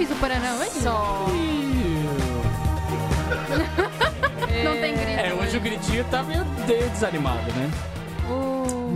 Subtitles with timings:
[0.00, 0.80] fiz o Paraná hoje?
[0.80, 1.26] Só.
[4.64, 5.20] Não tem grito.
[5.20, 7.70] É, hoje o gritinho tá meio de- desanimado, né?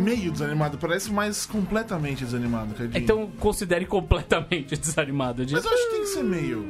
[0.03, 3.03] Meio desanimado, parece mais completamente desanimado, Cadinho.
[3.03, 5.45] Então considere completamente desanimado.
[5.45, 5.53] De...
[5.55, 6.67] Mas eu acho que tem que ser meio.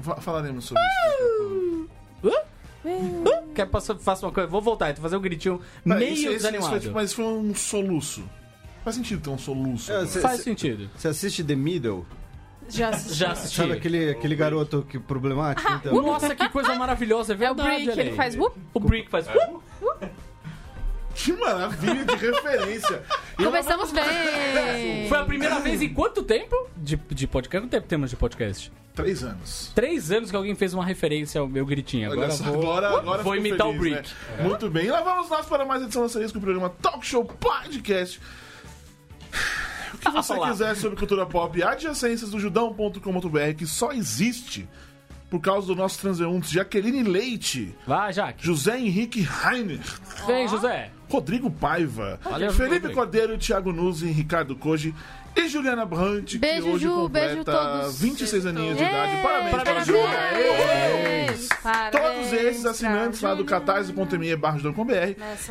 [0.00, 1.88] Fa- falaremos sobre isso.
[3.22, 3.48] pouco.
[3.54, 4.48] Quer passar, faça uma coisa?
[4.48, 6.70] Vou voltar, então fazer um gritinho Pera, meio esse- esse- esse desanimado.
[6.70, 8.24] foi, tipo, mas foi um soluço.
[8.82, 9.90] Faz sentido ter um soluço.
[9.90, 10.08] É, agora.
[10.08, 10.88] cê- Faz cê- sentido.
[10.96, 12.06] Você assiste The Middle?
[12.70, 13.14] Já assisti.
[13.18, 13.56] Já assisti.
[13.56, 15.70] Sabe aquele, aquele garoto que problemático?
[15.72, 17.84] Então, Nossa, que coisa maravilhosa, é É o verdade.
[17.84, 18.58] Brick, ele faz whoop.
[18.72, 19.26] O Brick faz.
[21.14, 23.02] Que maravilha de referência.
[23.36, 24.04] Começamos bem.
[25.08, 27.62] Foi a primeira vez em quanto tempo de, de podcast?
[27.64, 28.72] Quanto tempo temos de podcast?
[28.94, 29.72] Três anos.
[29.74, 32.10] Três anos que alguém fez uma referência ao meu gritinho.
[32.10, 34.10] Agora Olha só, vou, agora, agora vou imitar o feliz, Brick.
[34.38, 34.44] né?
[34.44, 34.86] Muito bem.
[34.86, 38.20] E lá vamos nós para mais edição da com o programa Talk Show Podcast.
[39.94, 44.68] O que você quiser sobre cultura pop e adjacências do judão.com.br, que só existe
[45.30, 48.44] por causa do nosso transeunte Jaqueline Leite, Vai, Jaque.
[48.44, 49.80] José Henrique Rainer,
[50.26, 50.90] Vem, José.
[51.08, 52.94] Rodrigo Paiva, Valeu, Felipe Rodrigo.
[52.94, 54.94] Cordeiro, Thiago Nuzzi, Ricardo Koji
[55.36, 57.98] e Juliana Brandt, Beijo, que hoje Ju, completa todos.
[58.00, 59.22] 26 aninhos de Ê, idade.
[59.22, 59.92] Parabéns, parabéns, para Ju.
[60.02, 61.48] Parabéns!
[61.90, 64.58] Todos esses assinantes lá do catarse.me barra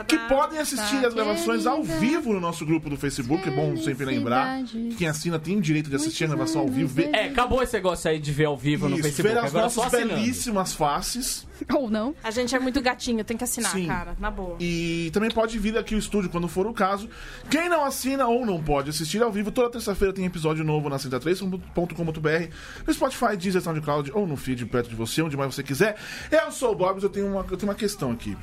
[0.08, 3.48] que podem assistir as gravações ao vivo no nosso grupo do Facebook.
[3.48, 6.68] É bom sempre lembrar que quem assina tem o direito de assistir a gravação ao
[6.68, 6.94] vivo.
[6.94, 9.34] Ver, É, acabou esse negócio aí de ver ao vivo no isso, Facebook.
[9.34, 11.48] ver as Agora é só nossas belíssimas faces.
[11.74, 12.16] Ou não.
[12.24, 13.88] A gente é muito gatinho, tem que assinar, Sim.
[13.88, 14.16] cara.
[14.20, 14.58] Na boa.
[14.60, 17.10] E também pode vir aqui ao estúdio quando for o caso.
[17.50, 20.98] Quem não assina ou não pode assistir ao vivo, toda terça-feira tem episódio novo na
[20.98, 22.54] 103.com.br,
[22.86, 25.98] no Spotify, Deezer, SoundCloud ou no feed perto de você, onde mais você quiser.
[26.32, 28.38] Eu sou o Bob, eu tenho uma, eu tenho uma questão aqui.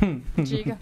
[0.42, 0.78] Diga.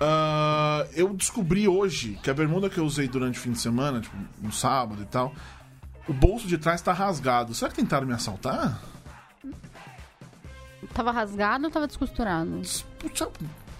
[0.00, 4.00] Ah, eu descobri hoje que a bermuda que eu usei durante o fim de semana,
[4.00, 5.34] tipo, no sábado e tal,
[6.08, 7.54] o bolso de trás tá rasgado.
[7.54, 8.80] Será que tentaram me assaltar?
[10.94, 12.60] Tava rasgado ou tava descosturado?
[12.98, 13.28] Puxa,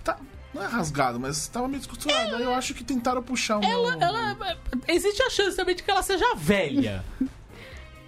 [0.04, 0.16] tá,
[0.54, 2.36] não é rasgado, mas tava meio descosturado.
[2.36, 3.64] Aí eu acho que tentaram puxar um.
[3.64, 4.36] Ela,
[4.88, 7.04] existe a chance também de que ela seja velha.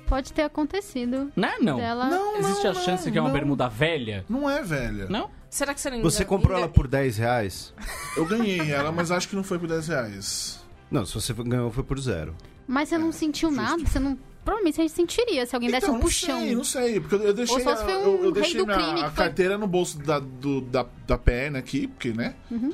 [0.06, 1.32] Pode ter acontecido.
[1.34, 1.54] né?
[1.60, 1.78] Não.
[1.78, 2.04] Dela.
[2.06, 3.34] Não, Existe a não, chance não, que é uma não.
[3.34, 4.24] bermuda velha?
[4.28, 5.06] Não é velha.
[5.08, 5.30] Não?
[5.48, 7.72] Será que você não Você comprou ela por 10 reais?
[8.16, 10.60] Eu ganhei ela, mas acho que não foi por 10 reais.
[10.90, 12.34] Não, se você ganhou foi por zero.
[12.66, 13.82] Mas você não sentiu nada?
[13.84, 14.19] Você não.
[14.44, 16.41] Provavelmente você sentiria se alguém desse um Então, não puxão.
[16.41, 17.00] sei, não sei.
[17.00, 18.94] Porque eu deixei, Ou só se a, foi um eu, eu rei deixei minha- a
[18.94, 22.34] que foi- carteira no bolso da, do- da, da perna aqui, porque, né?
[22.50, 22.72] Uhum.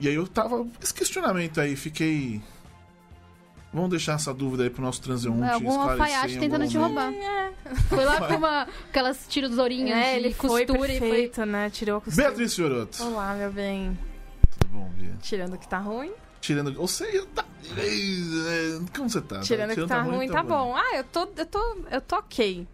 [0.00, 0.66] E aí eu tava.
[0.82, 2.40] Esse questionamento aí, fiquei.
[3.74, 5.44] Vamos deixar essa dúvida aí pro nosso transeunte.
[5.44, 7.10] É, algum esclarecer alfaiate tentando te roubar.
[7.88, 11.08] Foi lá com uma, aquelas tiradourinhas É, de ele foi costura e foi.
[11.08, 11.70] perfeito, né?
[11.70, 12.26] Tirou a costura.
[12.28, 13.02] Beatriz Fioroto.
[13.02, 13.96] Olá, meu bem.
[14.58, 15.16] Tudo bom, Bia?
[15.22, 16.12] Tirando que tá ruim.
[16.42, 16.78] Tirando.
[16.78, 17.44] Ou seja, tá.
[18.94, 19.40] Como você tá?
[19.40, 20.76] Tirando que tá, ruim, tá bom.
[20.76, 22.66] Ah, eu tô, eu tô, eu tô ok.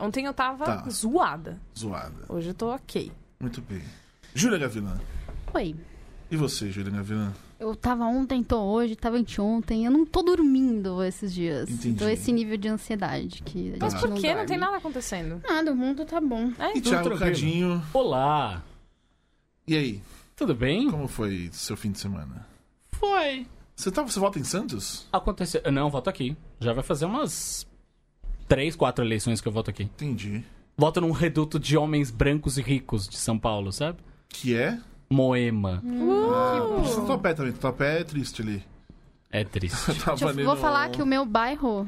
[0.00, 0.88] Ontem eu tava Tá.
[0.88, 1.60] zoada.
[1.78, 2.24] Zoada.
[2.28, 3.12] Hoje eu tô ok.
[3.40, 3.82] Muito bem.
[4.34, 4.98] Júlia Gavilã.
[5.52, 5.74] Oi.
[6.30, 7.32] E você, Júlia Gavilã?
[7.58, 9.84] Eu tava ontem, tô hoje, tava anteontem.
[9.84, 11.68] Eu não tô dormindo esses dias.
[11.68, 11.98] Entendi.
[11.98, 14.28] Tô esse nível de ansiedade que a Mas por não que?
[14.28, 14.46] Não dorme.
[14.48, 15.42] tem nada acontecendo.
[15.42, 16.52] Nada, o mundo tá bom.
[16.58, 17.18] É, E Thiago tranquilo.
[17.18, 17.82] Cadinho.
[17.92, 18.62] Olá.
[19.66, 20.02] E aí?
[20.36, 20.88] Tudo bem?
[20.88, 22.46] Como foi seu fim de semana?
[22.98, 23.46] Foi.
[23.76, 25.06] Você, tá, você volta em Santos?
[25.12, 25.60] Aconteceu.
[25.72, 26.36] Não, voto aqui.
[26.60, 27.66] Já vai fazer umas
[28.48, 29.84] três, quatro eleições que eu voto aqui.
[29.84, 30.44] Entendi.
[30.76, 33.98] Voto num reduto de homens brancos e ricos de São Paulo, sabe?
[34.28, 34.78] Que é?
[35.10, 35.82] Moema.
[36.34, 37.52] Ah, o Tatuapé também.
[37.52, 38.64] Tatuapé é triste ali.
[39.30, 39.76] É triste.
[40.20, 41.86] Eu- vou falar que o meu bairro,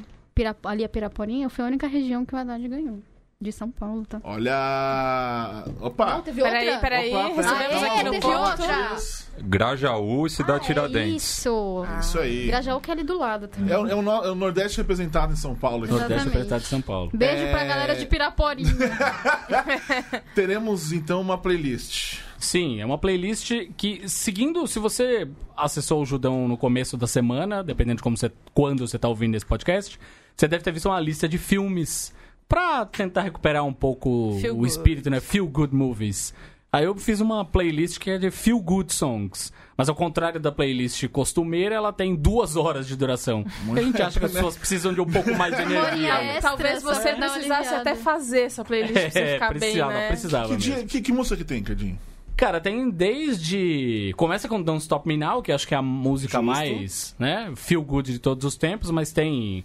[0.64, 3.00] ali a Piraporinha, foi a única região que o Haddad ganhou.
[3.42, 4.20] De São Paulo, tá?
[4.22, 5.64] Olha.
[5.80, 6.20] Opa!
[6.20, 7.14] teve Peraí, peraí.
[7.14, 7.90] Opa, Recebemos Ah, é?
[7.94, 8.38] aqui no ponto.
[8.38, 8.96] outra?
[9.40, 11.38] Grajaú e Cidade Ah, Tiradentes.
[11.38, 11.84] Isso.
[12.00, 12.48] Isso aí.
[12.48, 13.72] Grajaú que é ali do lado também.
[13.72, 15.84] É, o- é o, é o Nordeste representado em São Paulo.
[15.84, 15.92] aqui.
[15.92, 16.36] Nordeste Exatamente.
[16.36, 17.10] apertado de São Paulo.
[17.14, 17.66] Beijo pra É.
[17.66, 18.70] galera de Piraporinha.
[20.34, 22.18] Teremos então uma playlist.
[22.38, 25.26] Sim, é uma playlist que, seguindo, se você
[25.56, 29.34] acessou o Judão no começo da semana, dependendo de como você, quando você tá ouvindo
[29.34, 29.98] esse podcast,
[30.36, 32.12] você deve ter visto uma lista de filmes
[32.50, 34.68] pra tentar recuperar um pouco Feel o good.
[34.68, 35.20] espírito, né?
[35.20, 36.34] Feel Good Movies.
[36.72, 39.52] Aí eu fiz uma playlist que é de Feel Good Songs.
[39.76, 43.44] Mas ao contrário da playlist costumeira, ela tem duas horas de duração.
[43.74, 45.90] a gente acha que as pessoas precisam de um pouco mais de energia.
[45.96, 49.92] Memória extra, Talvez você precisasse até fazer essa playlist pra você É, ficar bem, precisava,
[49.92, 50.08] né?
[50.08, 50.74] precisava Que, mesmo.
[50.74, 51.98] dia- que, que música que tem, Cadinho?
[52.36, 54.14] Cara, tem desde.
[54.16, 56.44] Começa com Don't Stop Me Now, que acho que é a música Justo.
[56.46, 57.52] mais, né?
[57.56, 59.64] Feel good de todos os tempos, mas tem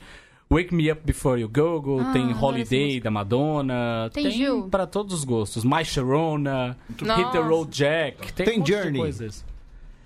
[0.49, 4.67] Wake Me Up Before You Go Go, Ah, tem Holiday da Madonna, Tem Gil.
[4.69, 5.63] pra todos os gostos.
[5.63, 7.39] My Sharona, Hit the.
[7.39, 8.99] Road Jack, tem, Tem um Journey.
[8.99, 9.43] coisas.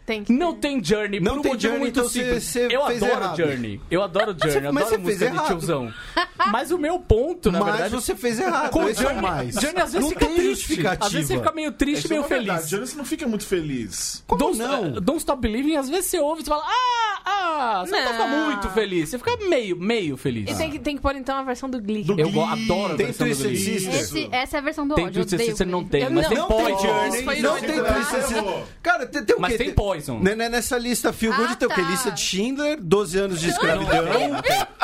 [0.09, 2.43] Tem que Não tem Journey, Não por um tem motivo Journey, muito então você- simples.
[2.45, 3.37] você eu fez adoro errado.
[3.37, 3.81] Journey.
[3.91, 5.47] Eu adoro Journey, eu mas adoro você fez música de errado.
[5.47, 5.93] tiozão.
[6.51, 7.93] Mas o meu ponto, na mas verdade...
[7.95, 8.71] você fez errado.
[8.71, 9.55] Com esse é o Journey, mais.
[9.55, 10.49] Journey às vezes não fica tem triste.
[10.55, 11.05] justificativa.
[11.05, 12.45] Às vezes você fica meio triste, Isso é meio feliz.
[12.47, 12.69] verdade.
[12.71, 14.23] Jonas não fica muito feliz.
[14.25, 14.91] Como Don't, não?
[14.93, 18.11] Don't Stop Believing, às vezes você ouve e você fala, ah, ah, você não, Não.
[18.13, 19.09] fica muito feliz.
[19.09, 20.49] Você fica meio, meio feliz.
[20.49, 22.03] E tem que, tem que pôr então a versão do Glee.
[22.05, 22.63] Do Eu go- Glee.
[22.63, 23.79] adoro a Tem versão do Twisted Glee.
[23.79, 23.99] Sister.
[23.99, 25.25] Esse, essa é a versão do Tem ódio.
[25.25, 26.79] Twisted Sister, não tem, mas não- tem não tem Poison.
[26.87, 28.63] Journey, não tem Ah, Twisted Sister.
[28.81, 29.57] Cara, tem, tem o Mas quê?
[29.57, 30.19] tem Poison.
[30.19, 31.81] Né, né, Nessa lista Feel Good Ah, tem o quê?
[31.81, 31.89] tá.
[31.89, 34.03] Lista de Schindler, 12 anos de escravidão.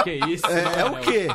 [0.04, 0.46] Que isso?
[0.48, 1.02] É, é o não.
[1.02, 1.28] quê?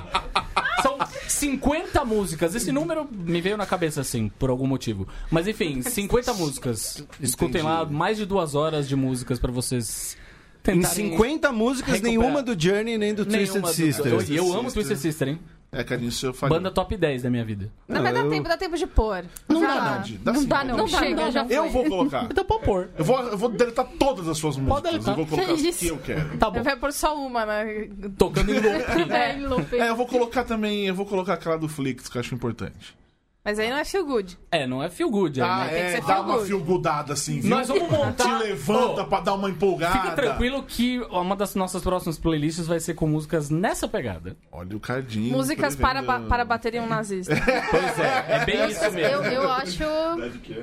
[0.83, 0.99] São
[1.29, 2.55] 50 músicas.
[2.55, 5.07] Esse número me veio na cabeça, assim, por algum motivo.
[5.31, 7.05] Mas enfim, 50 músicas.
[7.21, 10.17] Escutem lá, mais de duas horas de músicas pra vocês
[10.61, 11.11] Em tentarem...
[11.13, 12.19] 50 músicas, recuperar.
[12.21, 14.07] nenhuma do Journey nem do Twisted Nenhuma do- Sister.
[14.07, 14.71] Eu, eu amo.
[14.73, 15.41] Twisted Sister, hein?
[15.73, 16.59] É, isso eu falei.
[16.59, 17.71] Banda top 10 da minha vida.
[17.87, 19.25] Não, mas dá eu- tempo, dá tempo de pôr.
[19.49, 19.99] Não dá.
[20.21, 20.77] Dá Não sim, dá, não.
[20.79, 21.31] Não Chega, não.
[21.31, 21.57] já foi.
[21.57, 22.25] Eu vou colocar.
[22.25, 22.91] Então pode pôr.
[22.99, 24.83] Eu vou, eu vou deletar todas as suas músicas.
[24.91, 25.13] deletar.
[25.13, 26.39] Eu vou colocar Que as que eu quero.
[26.39, 26.63] Tá bom.
[26.63, 27.89] Vai pôr só uma, né?
[28.19, 29.11] Tocando em loop.
[29.13, 29.77] É, em loop.
[29.79, 32.97] É, eu vou colocar também, eu vou colocar aquela do Flix, que eu acho importante.
[33.43, 34.39] Mas aí não é feel good.
[34.53, 35.69] É, não é feel good, é, Ah, né?
[35.69, 36.47] tem que é, ser dá feel uma good.
[36.47, 37.49] feel goodada assim, viu?
[37.49, 39.99] Nós vamos montar- Te levanta Ô, pra dar uma empolgada.
[39.99, 44.37] Fica tranquilo que uma das nossas próximas playlists vai ser com músicas nessa pegada.
[44.53, 45.35] Olha o cardinho.
[45.35, 47.35] Músicas para, ba para bater um nazista.
[47.71, 49.01] Pois é, é bem isso mesmo.
[49.01, 49.83] Eu, eu acho.
[49.83, 50.55] Eu acho que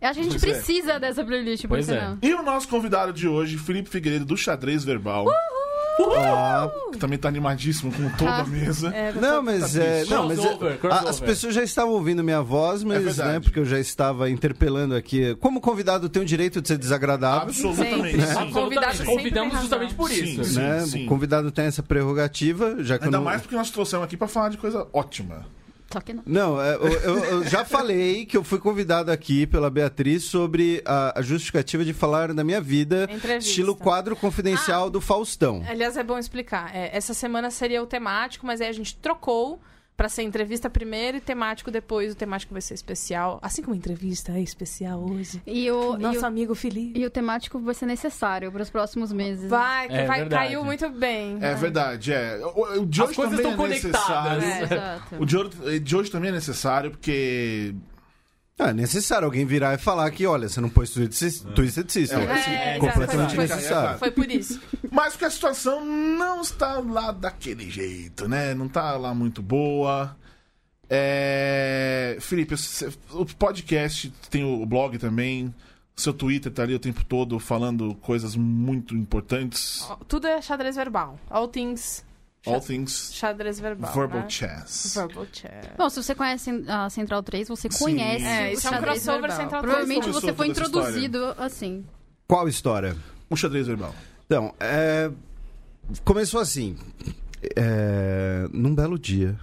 [0.00, 0.46] a gente Pois é.
[0.52, 2.16] precisa dessa playlist, por Pois é.
[2.20, 5.26] E o nosso convidado de hoje, Felipe Figueiredo, do Xadrez Verbal.
[5.98, 8.88] Ah, Que também tá animadíssimo com toda a mesa.
[8.88, 11.06] É, Não, mas é, não, mas é- Crossover, crossover.
[11.06, 13.32] a- as pessoas já estavam ouvindo minha voz, mas verdade.
[13.32, 15.34] né, porque eu já estava interpelando aqui.
[15.36, 18.20] Como convidado tem o direito de ser desagradável, Absolutamente.
[18.20, 18.32] Sim.
[18.32, 20.44] A convidado Convidamos tem justamente por Sim, isso.
[20.44, 20.58] sim.
[20.60, 20.84] né?
[21.04, 23.24] O convidado tem essa prerrogativa, já que Ainda não...
[23.24, 25.44] mais porque nós trouxemos aqui pra falar de coisa ótima.
[25.92, 26.22] Só que não.
[26.26, 30.82] Não, é, eu, eu- eu já falei que eu fui convidado aqui pela Beatriz sobre
[30.86, 33.48] a, a justificativa de falar da minha vida, Entrevista.
[33.50, 35.62] estilo quadro confidencial do Faustão.
[35.68, 36.74] Aliás, é bom explicar.
[36.74, 39.60] É, essa semana seria o temático, mas aí a gente trocou
[40.02, 42.12] pra ser entrevista primeiro e temático depois.
[42.12, 43.38] O temático vai ser especial.
[43.40, 45.40] Assim como a entrevista é especial hoje.
[45.46, 46.98] E o, e Nosso o, amigo Felipe.
[46.98, 49.48] e o temático vai ser necessário para os próximos meses.
[49.48, 50.46] Vai, que É vai, verdade.
[50.48, 51.38] caiu muito bem.
[51.40, 52.36] É verdade, é.
[52.44, 54.42] O, o de As hoje coisas também estão é conectadas.
[54.42, 54.42] necessário.
[54.42, 54.62] É.
[54.74, 55.16] Exato.
[55.22, 57.72] O de hoje, de hoje também é necessário, porque.
[58.58, 62.18] Ah, É necessário alguém virar e falar que, olha, você não pôs Twisted Twisted Sister.
[62.18, 63.54] É, É, completamente exato.
[63.56, 63.98] necessário.
[63.98, 64.60] Foi por isso.
[64.90, 68.54] Mas porque a situação não está lá daquele jeito, né?
[68.54, 70.16] Não está lá muito boa.
[70.88, 72.18] É...
[72.20, 72.54] Felipe,
[73.10, 75.52] o podcast tem o blog também.
[75.96, 79.86] Seu Twitter tá ali o tempo todo falando coisas muito importantes.
[80.08, 81.18] Tudo é xadrez verbal.
[81.30, 82.04] All things
[82.44, 83.92] All things xadrez verbal.
[83.92, 84.30] verbal né?
[84.30, 84.94] chess.
[84.94, 85.68] Verbal chess.
[85.78, 87.78] Bom, se você conhece a Central 3, você Sim.
[87.78, 89.36] conhece É, o isso é um xadrez crossover verbal.
[89.36, 89.74] Central 3.
[89.74, 91.84] Provavelmente você foi introduzido assim.
[92.26, 92.96] Qual história?
[93.30, 93.94] O xadrez verbal.
[94.26, 95.10] Então, é,
[96.04, 96.76] começou assim.
[97.56, 99.38] É, num belo dia,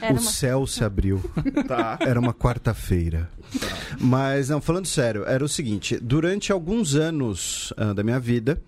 [0.00, 0.30] Era o uma...
[0.30, 1.22] céu se abriu.
[1.66, 1.98] Tá.
[2.00, 3.28] Era uma quarta-feira.
[4.00, 8.62] Mas, não, falando sério, era o seguinte: durante alguns anos ah, da minha vida,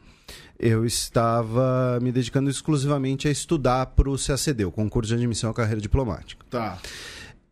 [0.65, 5.55] eu estava me dedicando exclusivamente a estudar para o CACD, o concurso de admissão à
[5.55, 6.43] carreira diplomática.
[6.49, 6.79] Tá.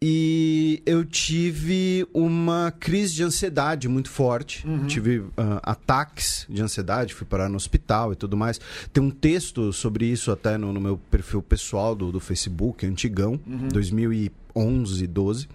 [0.01, 4.67] E eu tive uma crise de ansiedade muito forte.
[4.87, 8.59] Tive ah, ataques de ansiedade, fui parar no hospital e tudo mais.
[8.95, 13.39] Tem um texto sobre isso até no, no meu perfil pessoal do, do Facebook, antigão,
[13.71, 15.49] 2011, 12.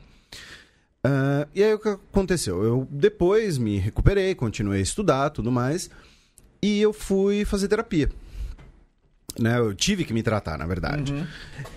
[1.04, 2.64] Ah, e aí o que aconteceu?
[2.64, 5.90] Eu depois me recuperei, continuei a estudar, tudo mais.
[6.62, 8.10] E eu fui fazer terapia.
[9.40, 9.58] Né?
[9.60, 11.14] Eu tive que me tratar, na verdade.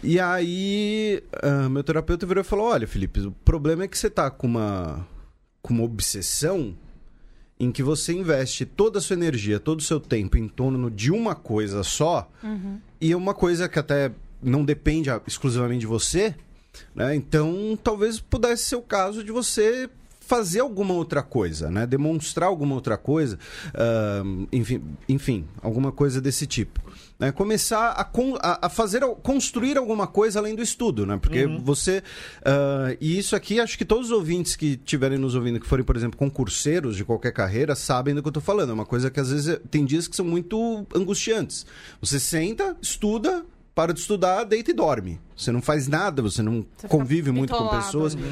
[0.03, 4.09] E aí, ah, meu terapeuta virou e falou: Olha, Felipe, o problema é que você
[4.09, 5.07] tá com uma,
[5.61, 6.75] com uma obsessão
[7.59, 11.11] em que você investe toda a sua energia, todo o seu tempo em torno de
[11.11, 12.31] uma coisa só,
[12.99, 14.11] e é uma coisa que até
[14.43, 16.35] não depende exclusivamente de você,
[16.95, 17.15] né?
[17.15, 19.91] Então, talvez pudesse ser o caso de você
[20.31, 21.85] fazer alguma outra coisa, né?
[21.85, 23.37] Demonstrar alguma outra coisa,
[23.75, 24.23] ah,
[24.53, 26.81] enfim, enfim, alguma coisa desse tipo.
[27.19, 27.33] Né?
[27.33, 31.19] Começar a, con- a, fazer, construir alguma coisa além do estudo, né?
[31.21, 32.01] Porque você...
[32.45, 35.85] ah, e isso aqui, acho que todos os ouvintes que estiverem nos ouvindo, que forem,
[35.85, 38.71] por exemplo, concurseiros de qualquer carreira, sabem do que eu estou falando.
[38.71, 41.67] É uma coisa que, às vezes, tem dias que são muito angustiantes.
[42.01, 43.45] Você senta, estuda,
[43.75, 45.21] para de estudar, deita e dorme.
[45.37, 48.15] Você não faz nada, você não Você convive muito com pessoas.
[48.15, 48.25] ali.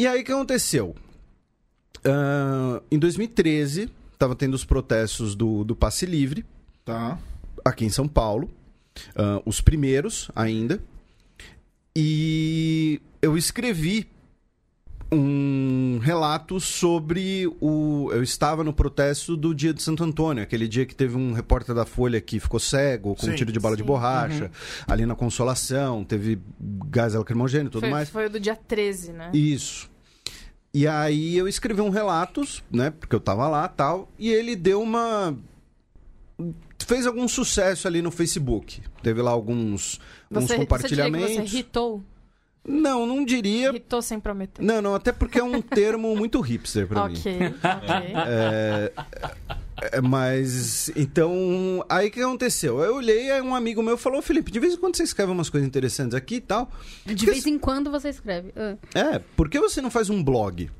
[0.00, 0.96] E aí o que aconteceu?
[2.02, 6.42] Ah, em 2013, estava tendo os protestos do, do Passe Livre,
[6.86, 7.18] Tá.
[7.62, 8.50] aqui em São Paulo.
[9.14, 10.80] ah, os primeiros ainda.
[11.94, 14.08] E eu escrevi
[15.12, 18.10] um um relato sobre o.
[18.12, 21.74] Eu estava no protesto do dia de Santo Antônio, aquele dia que teve um repórter
[21.74, 23.36] da Folha que ficou cego, com um Sim.
[23.36, 23.86] tiro de bala de Sim.
[23.86, 24.50] borracha,
[24.86, 26.40] ali na Consolação, teve
[26.86, 28.08] gás lacrimogêneo e tudo Foi, mais.
[28.08, 29.30] foi o do dia 13, né?
[29.34, 29.90] Isso.
[30.72, 32.90] E aí eu escrevi um relato, né?
[32.90, 34.08] Porque eu tava lá tal.
[34.18, 35.36] E ele deu uma.
[36.86, 38.80] Fez algum sucesso ali no Facebook.
[39.02, 40.00] Teve lá alguns,
[40.30, 41.20] uns Você, compartilhamentos.
[41.20, 42.04] Você diria que você hitou?
[42.66, 43.74] Não, não diria.
[43.74, 44.62] Hitou sem prometer.
[44.62, 47.18] Não, não, até porque é um termo muito hipster pra mim.
[47.18, 48.12] ok, ok.
[48.26, 48.92] É,
[49.92, 52.80] é, mas, então, aí o que aconteceu?
[52.80, 55.48] Eu olhei, aí um amigo meu falou, Felipe, de vez em quando você escreve umas
[55.48, 56.70] coisas interessantes aqui e tal.
[57.06, 58.52] De vez em quando você escreve.
[58.54, 58.76] Ah.
[58.94, 60.70] É, por que você não faz um blog?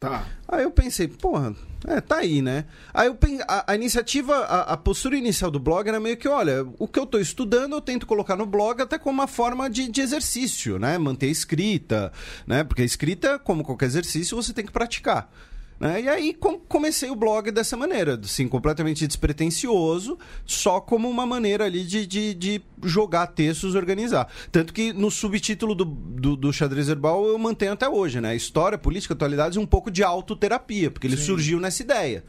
[0.00, 0.28] Tá.
[0.46, 2.66] Aí eu pensei, porra, é, tá aí, né?
[2.94, 6.64] Aí eu a, a iniciativa, a, a postura inicial do blog era meio que, olha,
[6.78, 9.90] o que eu tô estudando eu tento colocar no blog até como uma forma de,
[9.90, 10.96] de exercício, né?
[10.98, 12.12] Manter escrita,
[12.46, 12.62] né?
[12.62, 15.32] Porque a escrita, como qualquer exercício, você tem que praticar.
[15.80, 16.02] Né?
[16.02, 21.66] E aí com- comecei o blog dessa maneira, assim, completamente despretensioso, só como uma maneira
[21.66, 24.26] ali de, de, de jogar textos, organizar.
[24.50, 28.34] Tanto que no subtítulo do, do, do Xadrez Herbal eu mantenho até hoje, né?
[28.34, 32.24] História, política, atualidades e um pouco de autoterapia, porque ele surgiu nessa ideia.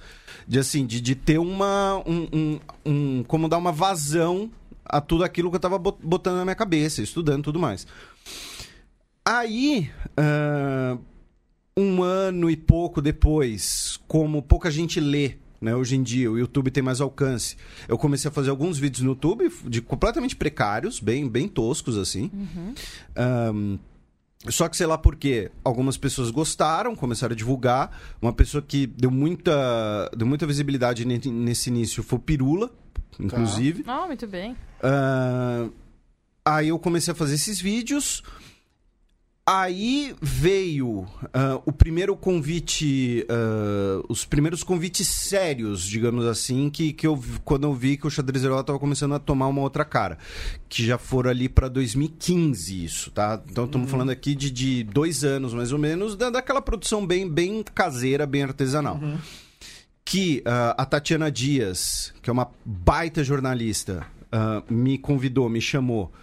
[0.47, 2.03] De assim, de, de ter uma.
[2.05, 4.51] Um, um, um- como dar uma vazão
[4.85, 7.85] a tudo aquilo que eu tava bot- botando na minha cabeça, estudando e tudo mais.
[9.25, 9.89] Aí.
[10.17, 10.97] ah,
[11.77, 15.75] um ano e pouco depois, como pouca gente lê, né?
[15.75, 17.55] Hoje em dia, o YouTube tem mais alcance.
[17.87, 22.29] Eu comecei a fazer alguns vídeos no YouTube de completamente precários, bem, bem toscos, assim.
[23.15, 23.77] Ahn,
[24.47, 25.51] só que sei lá por quê.
[25.63, 27.97] Algumas pessoas gostaram, começaram a divulgar.
[28.21, 32.71] Uma pessoa que deu muita, deu muita visibilidade ne- nesse início foi o Pirula,
[33.19, 33.83] inclusive.
[33.85, 34.55] Não, muito bem.
[34.81, 35.67] Ah,
[36.45, 38.23] aí eu comecei a fazer esses vídeos.
[39.51, 47.07] Aí veio ah, o primeiro convite, ah, os primeiros convites sérios, digamos assim, que, que
[47.07, 50.19] eu quando eu vi que o xadrez herói estava começando a tomar uma outra cara,
[50.69, 53.41] que já foram ali para 2015 isso, tá?
[53.49, 57.27] Então estamos falando aqui de, de dois anos mais ou menos da, daquela produção bem
[57.27, 58.99] bem caseira, bem artesanal.
[60.05, 64.05] Que ah, a Tatiana Dias, que é uma baita jornalista,
[64.69, 66.13] me convidou, me chamou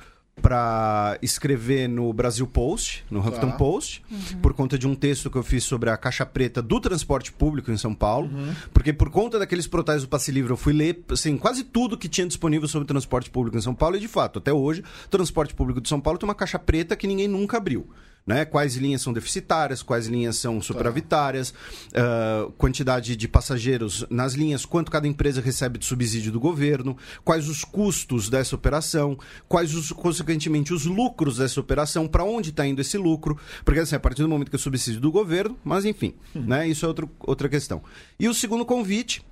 [0.40, 3.56] para escrever no Brasil Post, no Huffington Tá.
[3.56, 4.02] Post,
[4.42, 7.70] por conta de um texto que eu fiz sobre a caixa preta do transporte público
[7.70, 8.30] em São Paulo,
[8.72, 12.08] porque por conta daqueles protestos do Passe Livre eu fui ler assim, quase tudo que
[12.08, 15.54] tinha disponível sobre transporte público em São Paulo e de fato, até hoje, o transporte
[15.54, 17.88] público de São Paulo tem uma caixa preta que ninguém nunca abriu.
[18.26, 18.44] Né?
[18.44, 21.54] Quais linhas são deficitárias, quais linhas são superavitárias,
[21.94, 27.48] ah, quantidade de passageiros nas linhas, quanto cada empresa recebe de subsídio do governo, quais
[27.48, 29.16] os custos dessa operação,
[29.48, 33.94] quais os, consequentemente, os lucros dessa operação, para onde está indo esse lucro, porque assim,
[33.94, 36.66] a partir do momento que é subsídio do governo, mas enfim, né?
[36.66, 37.80] isso é outro, outra questão.
[38.18, 39.22] E o segundo convite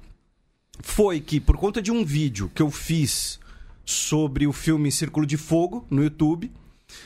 [0.81, 3.39] foi que, por conta de um vídeo que eu fiz
[3.85, 6.51] sobre o filme Círculo de Fogo no YouTube,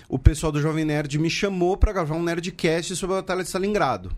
[0.08, 3.48] o pessoal do Jovem Nerd me chamou para gravar um Nerdcast sobre a Batalha de
[3.48, 4.10] Stalingrado.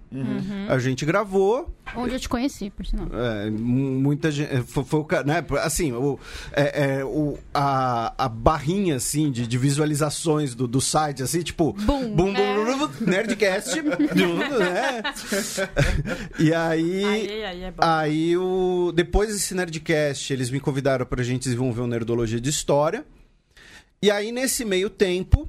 [0.68, 3.08] A gente gravou, Onde eu te conheci, por sinal.
[3.12, 4.62] é, mu- muita gente.
[4.62, 5.44] Foi, foi ca- né?
[5.62, 6.18] Assim, o,
[6.52, 11.72] é, é, o, a, a barrinha assim, de, de visualizações do, do site, assim, tipo.
[11.72, 12.54] Bum, bum, né?
[12.54, 13.80] bum, bum, Nerdcast.
[13.82, 15.02] né?
[16.38, 17.04] E aí.
[17.04, 17.72] Aí, aí é.
[17.78, 18.92] Aí, o...
[18.94, 23.04] depois desse Nerdcast, eles me convidaram pra gente desenvolver um Nerdologia de História.
[24.02, 25.46] E aí, nesse meio tempo,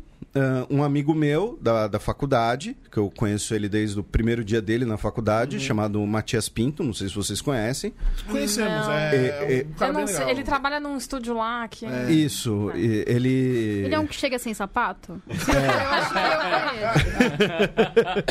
[0.69, 4.83] um amigo meu da, da faculdade, que eu conheço ele desde o primeiro dia dele
[4.83, 7.93] na faculdade, chamado Matias Pinto, não sei se vocês conhecem.
[8.29, 8.91] Conhecemos, Não.
[8.93, 11.85] é, É, é, um cara não bem sei, ele trabalha num estúdio lá que.
[11.85, 12.11] É.
[12.11, 13.83] Isso, e- ele...
[13.85, 15.21] Ele é um que chega sem sapato?
[15.27, 16.23] Eu acho que eu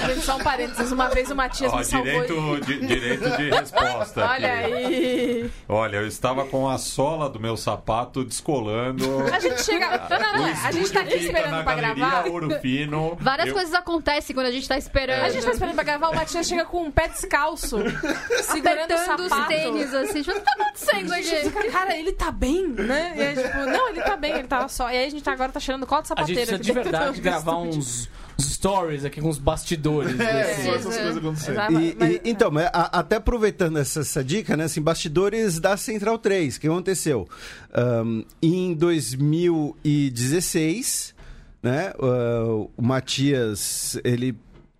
[0.05, 0.21] conheço.
[0.23, 2.11] Só um parênteses, uma vez o Matias Ó, me salvou.
[2.27, 4.27] direito, de, direito de resposta.
[4.29, 4.73] Olha aqui.
[4.75, 5.51] aí.
[5.69, 9.05] Olha, eu estava com a sola do meu sapato descolando.
[9.33, 10.07] A gente chega.
[10.11, 10.47] Não, não, não.
[10.47, 10.53] É.
[10.67, 12.27] A gente tá aqui esperando na pra gravar.
[12.27, 13.17] Ouro Fino.
[13.21, 15.23] Várias Eu- coisas acontecem quando a gente tá esperando.
[15.25, 17.79] A gente tá esperando pra gravar, o Matias chega com um pé descalço,
[18.43, 19.49] segurando o apertando os sapato.
[19.49, 20.23] tênis, assim.
[20.23, 23.13] Tipo, o que tá acontecendo A gente fica, cara, ele tá bem, né?
[23.17, 24.91] E aí, tipo, não, ele tá bem, ele tava só.
[24.91, 26.41] E aí a gente tá agora tá cheirando cola de A sapateira.
[26.41, 28.09] gente precisa de verdade gravar uns,
[28.41, 30.19] stories aqui com os bastidores.
[30.19, 31.61] É, desse- essas coisas acontecendo.
[31.81, 34.65] E- Mas- e- então, mas a- até aproveitando essa, essa dica, né?
[34.65, 37.29] Assim, bastidores da Central 3, o que aconteceu?
[37.75, 41.15] Ahn, em 2016,
[41.63, 41.93] né?
[42.01, 44.37] ah, o Matias, ele.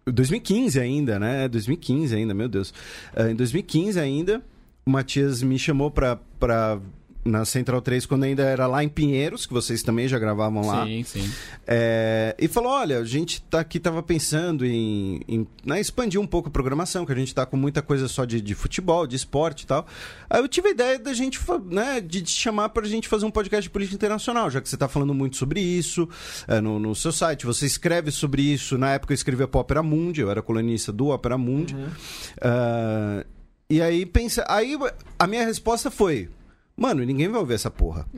[0.07, 1.47] 2015 ainda, né?
[1.49, 2.73] 2015 ainda, meu Deus.
[3.15, 4.43] Ah, em 2015 ainda,
[4.85, 6.81] o Matias me chamou pra
[7.25, 10.87] na Central 3 quando ainda era lá em Pinheiros, que vocês também já gravavam lá.
[10.87, 11.31] Sim, sim.
[11.67, 16.27] É, e falou: olha, a gente tá aqui tava pensando em, em, né, expandir um
[16.27, 19.17] pouco a programação, que a gente tá com muita coisa só de, de futebol, de
[19.17, 19.87] esporte e tal.
[20.29, 23.31] Aí eu tive a ideia da gente, né, de te chamar pra gente fazer um
[23.31, 26.09] podcast de política internacional, já que você tá falando muito sobre isso
[26.49, 27.47] é, no, no seu site.
[27.47, 28.79] Você escreve sobre isso.
[28.79, 31.77] Na época eu escrevia pro Opera Mundi, eu era colunista do Opera Mundi.
[32.41, 33.25] Ah,
[33.69, 34.45] e aí pensa.
[34.49, 34.77] Aí
[35.19, 36.29] a minha resposta foi.
[36.81, 38.07] Mano, ninguém vai ouvir essa porra.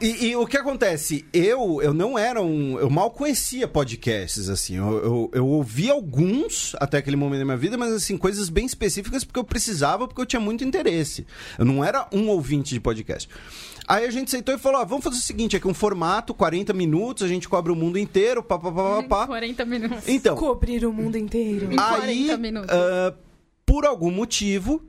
[0.00, 1.24] E, e o que acontece?
[1.32, 2.78] Eu, eu não era um.
[2.78, 4.76] Eu mal conhecia podcasts, assim.
[4.76, 8.66] Eu, eu, eu ouvi alguns até aquele momento da minha vida, mas, assim, coisas bem
[8.66, 11.24] específicas porque eu precisava, porque eu tinha muito interesse.
[11.56, 13.28] Eu não era um ouvinte de podcast.
[13.86, 16.72] Aí a gente sentou e falou: ó, vamos fazer o seguinte: aqui um formato, 40
[16.72, 19.26] minutos, a gente cobre o mundo inteiro, pá, pá, pá, pá, pá.
[19.28, 20.08] 40 minutos.
[20.08, 21.72] Então, Cobrir o mundo inteiro.
[21.72, 22.70] Em 40 aí, minutos.
[22.70, 23.14] ah,
[23.64, 24.82] por algum motivo,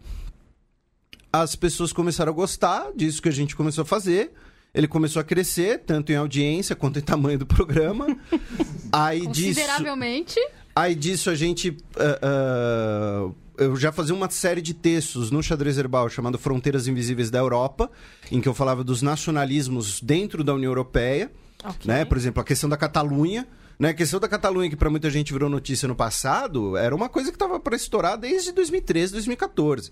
[1.32, 4.32] as pessoas começaram a gostar disso que a gente começou a fazer.
[4.74, 8.06] Ele começou a crescer, tanto em audiência quanto em tamanho do programa.
[8.92, 10.40] aí disso, Consideravelmente.
[10.76, 11.76] aí disso a gente.
[11.98, 17.30] ah, ah, eu já fazia uma série de textos no Xadrez Herbal chamado Fronteiras Invisíveis
[17.30, 17.92] da Europa,
[18.32, 21.30] em que eu falava dos nacionalismos dentro da União Europeia
[21.64, 21.86] Ok.
[21.86, 22.06] né?
[22.06, 23.48] Por exemplo, a questão da Catalunha.
[23.78, 23.90] Né?
[23.90, 27.32] A questão da Catalunha, que para muita gente virou notícia no passado, era uma coisa
[27.32, 29.92] que estava para estourar desde 2013, 2014.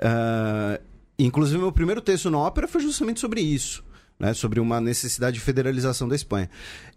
[0.00, 0.80] Ah,
[1.18, 3.82] inclusive, meu primeiro texto na ópera foi justamente sobre isso.
[4.16, 6.48] Né, sobre uma necessidade de federalização da Espanha.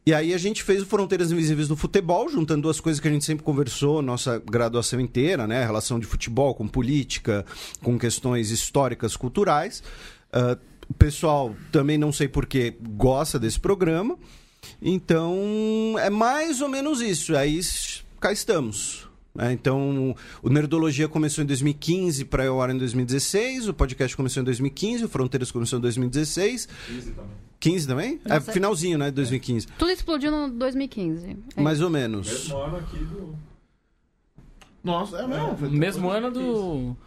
[0.06, 3.12] E aí a gente fez o Fronteiras Invisíveis do Futebol, juntando duas coisas que a
[3.12, 5.66] gente sempre conversou, nossa graduação inteira, né?
[5.66, 7.44] Relação de futebol com política,
[7.82, 9.82] com questões históricas, culturais.
[10.32, 14.16] Ah, o pessoal também não sei porquê gosta desse programa.
[14.82, 17.36] Então é mais ou menos isso.
[17.36, 17.60] Aí
[18.20, 19.07] cá estamos.
[19.38, 19.54] Né?
[19.54, 23.68] Então o Nerdologia começou em 2015 para eu ar em 2016.
[23.70, 25.06] O podcast começou em 2015.
[25.06, 26.68] O Fronteiras começou em 2016.
[27.60, 28.20] 15 também?
[28.26, 28.52] É Nossa.
[28.52, 29.06] finalzinho, né?
[29.06, 29.68] de 2015.
[29.80, 31.38] Tudo explodiu no 2015.
[31.56, 31.62] É.
[31.62, 32.28] Mais ou menos.
[32.28, 33.36] Mesmo ano aqui do.
[34.84, 35.58] Nossa, é mesmo.
[35.58, 36.98] foi- Mesmo ano do.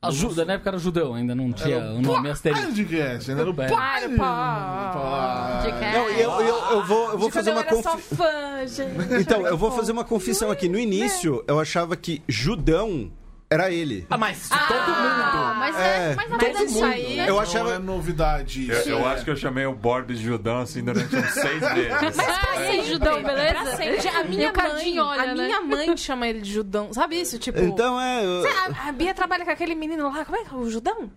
[0.00, 2.66] Ajuda, na época era judão, ainda não tinha Era o nome asterisco.
[2.68, 3.40] Podcast, né?
[3.40, 3.68] Era o É.
[3.68, 4.08] pai.
[4.16, 5.64] Pá.
[5.92, 8.14] Não, eu, eu, eu vou, eu vou De fazer uma eu era só confi...
[8.14, 9.20] fã, gente.
[9.20, 10.68] Então, eu vou fazer uma confissão aqui.
[10.68, 13.10] No início, eu achava que Judão
[13.50, 14.06] era ele.
[14.10, 17.16] Ah, mas Ah, mas é, É, mas todo é isso mundo, aí.
[17.16, 17.28] né?
[17.28, 17.74] Eu Não achava.
[17.74, 18.88] é novidade Eu, isso.
[18.90, 19.12] eu É.
[19.12, 19.72] acho que eu chamei o
[20.14, 22.18] de Judão assim durante uns seis meses.
[22.18, 23.54] Ah, sim, judão, beleza?
[23.54, 24.08] Pra sempre.
[24.08, 25.44] A minha mãe, olha, a né?
[25.46, 26.92] minha mãe chama ele de Judão.
[26.92, 27.38] Sabe isso?
[27.38, 27.58] Tipo.
[27.60, 28.24] Então é.
[28.24, 30.56] eu- A, a Bia trabalha com aquele menino lá, como é que é?
[30.58, 31.10] O Judão?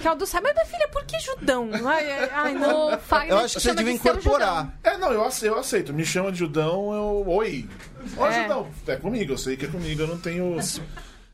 [0.00, 0.26] Que é o do.
[0.42, 1.70] Mas minha filha, por que Judão?
[1.86, 2.90] Ai, ai, não.
[3.28, 4.74] Eu acho que você de devia seu incorporar.
[4.82, 5.94] É, não, eu aceito, eu aceito.
[5.94, 7.24] Me chama de Judão, eu.
[7.32, 7.68] Oi.
[8.16, 8.42] Oi, É.
[8.42, 8.68] Judão.
[8.86, 10.56] É comigo, eu sei que é comigo, eu não tenho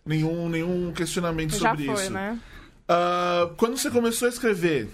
[0.04, 2.10] nenhum, nenhum questionamento Já sobre foi, isso.
[2.12, 2.38] né?
[2.88, 4.88] Ah, quando você começou a escrever,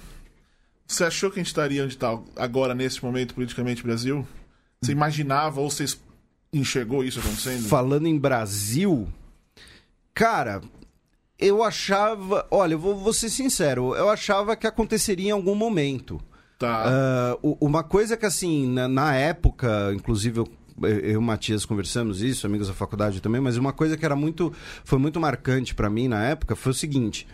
[0.86, 4.26] você achou que a gente estaria onde está agora, nesse momento, politicamente, Brasil?
[4.80, 5.84] Você imaginava ou você
[6.52, 7.66] enxergou isso acontecendo?
[7.68, 9.08] Falando em Brasil,
[10.14, 10.60] cara,
[11.38, 12.46] eu achava.
[12.50, 16.20] Olha, eu vou, vou ser sincero, eu achava que aconteceria em algum momento.
[16.58, 17.36] Tá.
[17.42, 20.48] O- uma coisa que, assim, na, na época, inclusive eu,
[20.82, 24.16] eu e o Matias conversamos isso, amigos da faculdade também, mas uma coisa que era
[24.16, 24.52] muito.
[24.84, 27.26] Foi muito marcante pra mim na época foi o seguinte: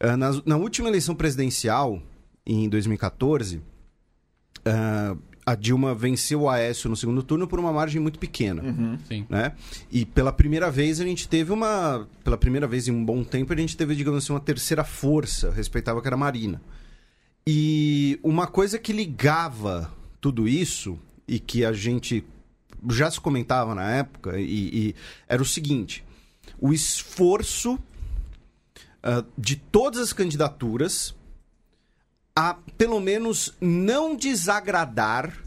[0.00, 2.02] ah, na, na última eleição presidencial,
[2.46, 3.62] em 2014,
[4.64, 8.62] ah, a Dilma venceu o Aécio no segundo turno por uma margem muito pequena
[9.06, 9.26] Sim.
[9.28, 9.52] né?
[9.92, 13.52] E pela primeira vez a gente teve uma, pela primeira vez em um bom tempo
[13.52, 16.62] a gente teve, digamos assim, uma terceira força, respeitava que era a Marina.
[17.46, 22.24] E uma coisa que ligava tudo isso e que a gente
[22.90, 24.94] já se comentava na época e, e
[25.28, 26.04] era o seguinte:
[26.58, 27.78] o esforço
[29.02, 31.14] ah, de todas as candidaturas
[32.34, 35.38] a pelo menos não desagradar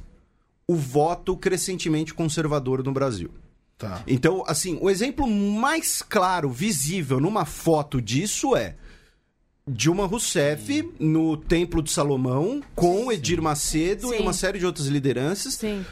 [0.68, 3.32] o voto crescentemente conservador no Brasil.
[3.78, 4.04] Tá.
[4.08, 8.76] Então, assim, o exemplo mais claro, visível numa foto disso é
[9.68, 14.24] Dilma Rousseff no Templo de Salomão com Edir Macedo e Sim.
[14.24, 15.56] uma série de outras lideranças.
[15.56, 15.86] Sim.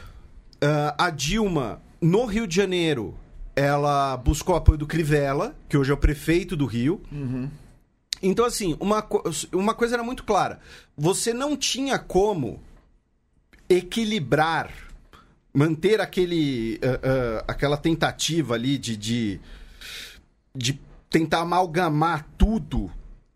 [0.60, 3.14] Ah, a Dilma, no Rio de Janeiro,
[3.54, 7.00] ela buscou apoio do Crivella, que hoje é o prefeito do Rio.
[8.22, 9.06] Então, assim, uma,
[9.52, 10.60] uma coisa era muito clara.
[10.96, 12.62] Você não tinha como
[13.68, 14.70] equilibrar,
[15.52, 19.40] manter aquele, ah, ah, aquela tentativa ali de, de,
[20.54, 22.90] de tentar amalgamar tudo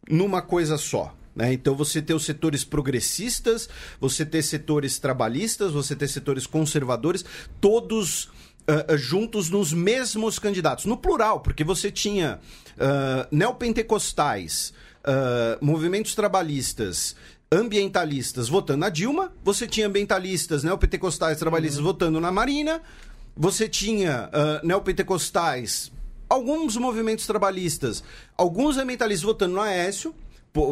[0.09, 1.15] numa coisa só.
[1.35, 1.53] Né?
[1.53, 3.69] Então você ter os setores progressistas,
[4.01, 7.25] você ter setores trabalhistas, você ter setores conservadores,
[7.61, 8.31] todos
[8.67, 10.85] ah, juntos nos mesmos candidatos.
[10.85, 12.41] No plural, porque você tinha
[12.79, 14.73] ah, neopentecostais,
[15.05, 17.17] ah, movimentos trabalhistas
[17.53, 22.81] ambientalistas votando na Dilma, você tinha ambientalistas neopentecostais trabalhistas votando na Marina,
[23.37, 25.91] você tinha ah, neopentecostais,
[26.29, 28.05] alguns movimentos trabalhistas,
[28.37, 30.15] alguns ambientalistas votando no Aécio,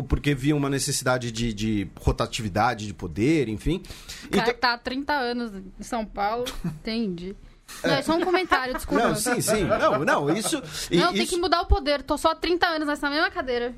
[0.08, 3.82] porque viam uma necessidade de, de rotatividade de poder, enfim.
[4.24, 7.36] O cara Então- que tá há 30 anos em São Paulo, entendi.
[7.84, 9.08] Não, é só um comentário, desculpa.
[9.08, 9.64] não, sim, sim.
[9.64, 10.56] Não, não, isso.
[10.90, 12.02] Não, tem isso- que mudar o poder.
[12.02, 13.74] Tô só há 30 anos nessa mesma cadeira.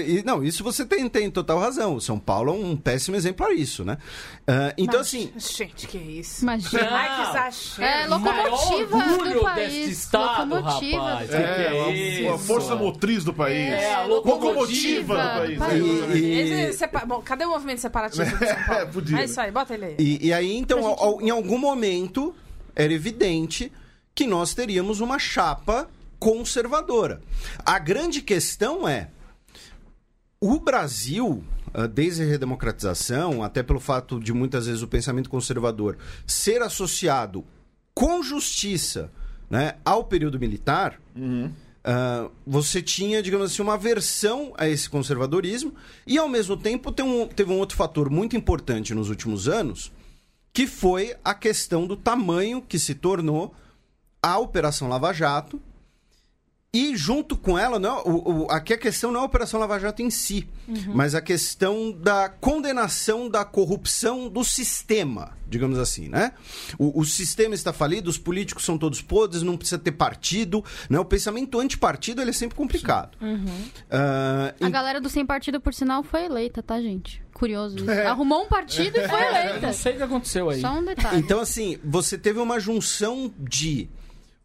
[0.00, 1.98] E- e- não, isso você tem, tem total razão.
[2.00, 3.98] São Paulo é um péssimo exemplo a isso, né?
[4.46, 6.42] Ah, então, assim, Gente, que isso.
[6.42, 6.88] Imagina.
[6.90, 7.82] Ai, que exagero.
[7.82, 9.88] É, locomotiva Maior do orgulho país.
[9.88, 11.02] estado, locomotiva.
[11.02, 11.28] rapaz.
[11.30, 11.56] do É, país.
[11.56, 12.46] que É, é uma isso?
[12.46, 13.56] força motriz do país.
[13.72, 15.58] É, a Locomotiva locomotiva do do país.
[15.58, 15.84] país.
[15.84, 16.18] exatamente.
[16.18, 18.72] E- Esse sepa- Bom, cadê o movimento separatista de São Paulo?
[18.82, 19.18] É, podia.
[19.20, 19.96] É isso aí, bota ele aí.
[19.98, 22.34] E, e aí, então, gente- ao- em algum momento,
[22.74, 23.70] era evidente
[24.14, 27.20] que nós teríamos uma chapa conservadora.
[27.64, 29.08] A grande questão é:
[30.44, 35.96] o Brasil, ah, desde a redemocratização, até pelo fato de muitas vezes o pensamento conservador
[36.26, 37.44] ser associado
[37.94, 39.10] com justiça
[39.48, 41.00] né, ao período militar,
[41.84, 45.74] ah, você tinha, digamos assim, uma aversão a esse conservadorismo
[46.06, 49.92] e, ao mesmo tempo, tem um- teve um outro fator muito importante nos últimos anos,
[50.52, 53.54] que foi a questão do tamanho que se tornou
[54.22, 55.60] a Operação Lava Jato.
[56.74, 59.60] E junto com ela, não, é- o, o- aqui a questão não é a Operação
[59.60, 60.48] Lava Jato em si,
[60.94, 66.32] mas a questão da condenação da corrupção do sistema, digamos assim, né?
[66.78, 70.98] O, o sistema está falido, os políticos são todos podres, não precisa ter partido, né?
[70.98, 73.18] O pensamento antipartido ele é sempre complicado.
[73.90, 77.22] Ah, A galera do Sem Partido, por sinal, foi eleita, tá, gente?
[77.34, 77.84] Curioso isso.
[77.92, 78.06] É.
[78.06, 79.66] Arrumou um partido e foi Eu eleita.
[79.66, 80.62] não sei o que aconteceu aí.
[80.62, 81.18] Só um detalhe.
[81.18, 83.90] Então, assim, você teve uma junção de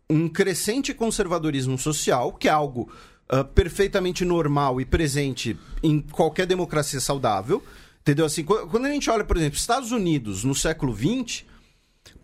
[0.10, 2.89] um crescente conservadorismo social, que é algo
[3.30, 7.62] ah, perfeitamente normal e presente em qualquer democracia saudável.
[8.02, 8.26] Entendeu?
[8.26, 11.43] Assim, qu- quando a gente olha, por exemplo, Estados Unidos no século XX,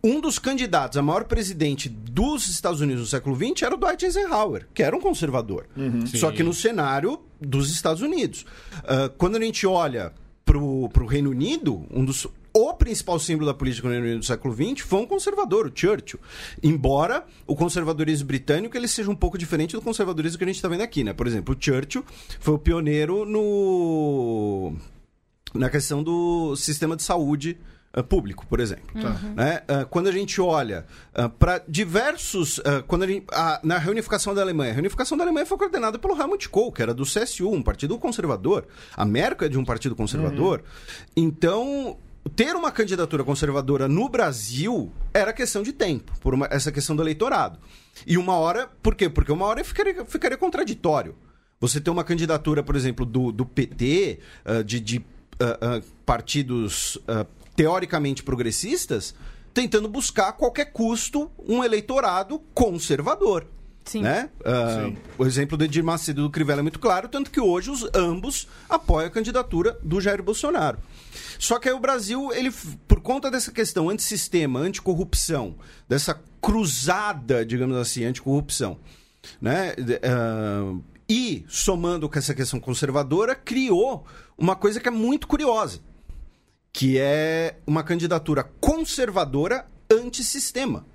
[0.01, 4.05] um dos candidatos a maior presidente dos Estados Unidos no século XX era o Dwight
[4.05, 5.65] Eisenhower, que era um conservador.
[6.17, 6.37] Só Sim.
[6.37, 8.45] que no cenário dos Estados Unidos.
[8.85, 10.13] Ah, quando a gente olha
[10.45, 12.25] pro, pro Reino Unido, um dos.
[12.55, 16.19] O principal símbolo da política no do século XX foi um conservador, o Churchill.
[16.61, 20.67] Embora o conservadorismo britânico ele seja um pouco diferente do conservadorismo que a gente está
[20.67, 21.13] vendo aqui, né?
[21.13, 22.05] Por exemplo, o Churchill
[22.39, 24.73] foi o pioneiro no
[25.55, 27.57] na questão do sistema de saúde
[27.91, 28.85] ah, público, por exemplo.
[29.35, 29.61] Né?
[29.67, 30.85] Ah, quando a gente olha
[31.39, 32.59] para diversos.
[32.87, 36.15] quando a gente- ah, na reunificação da Alemanha, a reunificação da Alemanha foi coordenada pelo
[36.19, 38.67] Helmut Kohl, que era do CSU, um partido conservador.
[38.95, 40.63] A Merkel é de um partido conservador.
[41.15, 41.97] Então.
[42.35, 47.03] Ter uma candidatura conservadora no Brasil era questão de tempo, por uma- essa questão do
[47.03, 47.59] eleitorado.
[48.07, 49.09] E uma hora, por quê?
[49.09, 51.15] Porque uma hora ficaria, ficaria contraditório.
[51.59, 55.05] Você ter uma candidatura, por exemplo, do, do PT, ah, de, de,
[55.39, 56.97] ah, ah, partidos
[57.55, 59.13] teoricamente progressistas,
[59.53, 63.45] tentando buscar a qualquer custo um eleitorado conservador.
[63.85, 64.01] Sim.
[64.01, 64.29] Né?
[64.45, 64.97] Ah, Sim.
[65.17, 67.87] o exemplo do Edir Macedo e do Crivella é muito claro, tanto que hoje os
[67.93, 70.79] ambos apoiam a candidatura do Jair Bolsonaro.
[71.37, 72.51] Só que aí o Brasil, ele,
[72.87, 75.55] por conta dessa questão antissistema, anticorrupção,
[75.87, 78.79] dessa cruzada, digamos assim, anticorrupção,
[79.41, 79.75] né?
[80.03, 84.05] ah, e somando com essa questão conservadora, criou
[84.37, 85.79] uma coisa que é muito curiosa,
[86.71, 90.85] que é uma candidatura conservadora antissistema.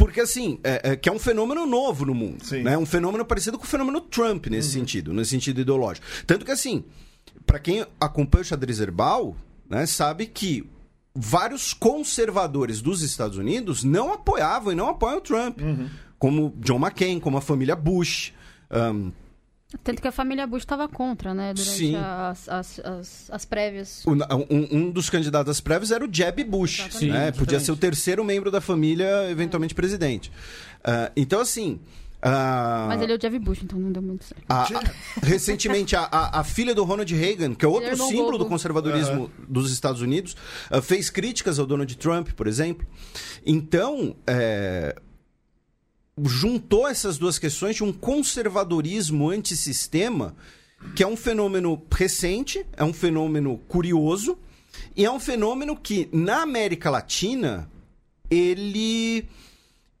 [0.00, 2.42] Porque, assim, é, é- que é um fenômeno novo no mundo.
[2.42, 2.62] Sim.
[2.62, 2.78] Né?
[2.78, 6.06] Um fenômeno parecido com o fenômeno Trump nesse sentido, nesse sentido ideológico.
[6.26, 6.82] Tanto que, assim,
[7.44, 9.36] para quem acompanha o xadrez herbal,
[9.68, 10.66] né, sabe que
[11.14, 15.58] vários conservadores dos Estados Unidos não apoiavam e não apoiam o Trump.
[16.18, 18.32] Como John McCain, como a família Bush.
[18.70, 19.10] ahn,
[19.84, 21.54] Tanto que a família Bush estava contra, né?
[21.54, 21.94] Durante Sim.
[21.96, 24.04] as, as, as, as prévias.
[24.04, 26.80] O- um, um dos candidatos às prévias era o Jeb Bush.
[26.80, 26.98] Exatamente.
[26.98, 27.30] Sim, né?
[27.32, 30.32] Podia ser o terceiro membro da família, eventualmente presidente.
[30.82, 31.78] Ah, então, assim.
[32.20, 34.42] ah, Mas ele é o Jeb Bush, então não deu muito certo.
[34.48, 38.08] a- a- recentemente, a, a- a filha do Ronald Reagan, que é outro é um
[38.08, 40.36] símbolo do conservadorismo dos Estados Unidos,
[40.68, 42.84] ah, fez críticas ao Donald Trump, por exemplo.
[43.46, 44.96] Então, é,
[46.24, 50.34] juntou essas duas questões de um conservadorismo antissistema,
[50.94, 54.38] que é um fenômeno recente, é um fenômeno curioso,
[54.96, 57.70] e é um fenômeno que, na América Latina,
[58.30, 59.28] ele,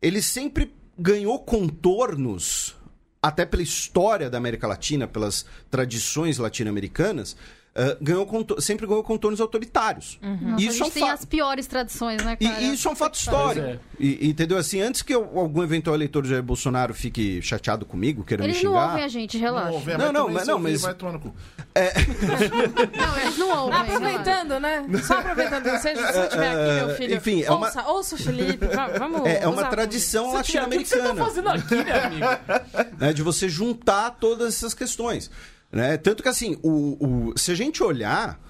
[0.00, 2.74] ele sempre ganhou contornos,
[3.22, 7.36] até pela história da América Latina, pelas tradições latino-americanas,
[7.82, 10.18] ah, ganhou sempre ganhou contornos autoritários.
[10.20, 11.14] Nossa, Isso a é um gente tem fato.
[11.14, 12.60] as piores tradições, né, cara?
[12.60, 13.66] E, e isso é um fato Pois histórico.
[13.66, 13.78] é.
[13.98, 14.58] E- entendeu?
[14.58, 18.56] Assim, antes que eu- algum eventual eleitor de Jair Bolsonaro fique chateado comigo, queira Eles
[18.58, 18.88] me não xingar.
[18.88, 19.66] ouvem a gente, relaxa.
[19.70, 21.34] Não, Não, vem, Não, não, mas- não, ouvir, mas- Vai tomar no cu.
[23.22, 23.78] eles não ouvem.
[23.84, 23.96] relaxa.
[23.96, 24.84] Aproveitando, né?
[25.04, 25.64] Só aproveitando.
[25.78, 27.14] Se se você tiver aqui, meu filho.
[27.16, 28.66] Enfim, é uma- ouça, ouça o Felipe.
[28.66, 29.26] va- Vamos.
[29.26, 31.24] É, é uma tradição O que você tá latino-americana.
[31.24, 32.26] fazendo aqui, né, amigo?
[32.98, 35.30] né, de você juntar todas essas questões.
[35.72, 35.96] Né?
[35.96, 38.40] Tanto que, assim, o, o- se a gente olhar,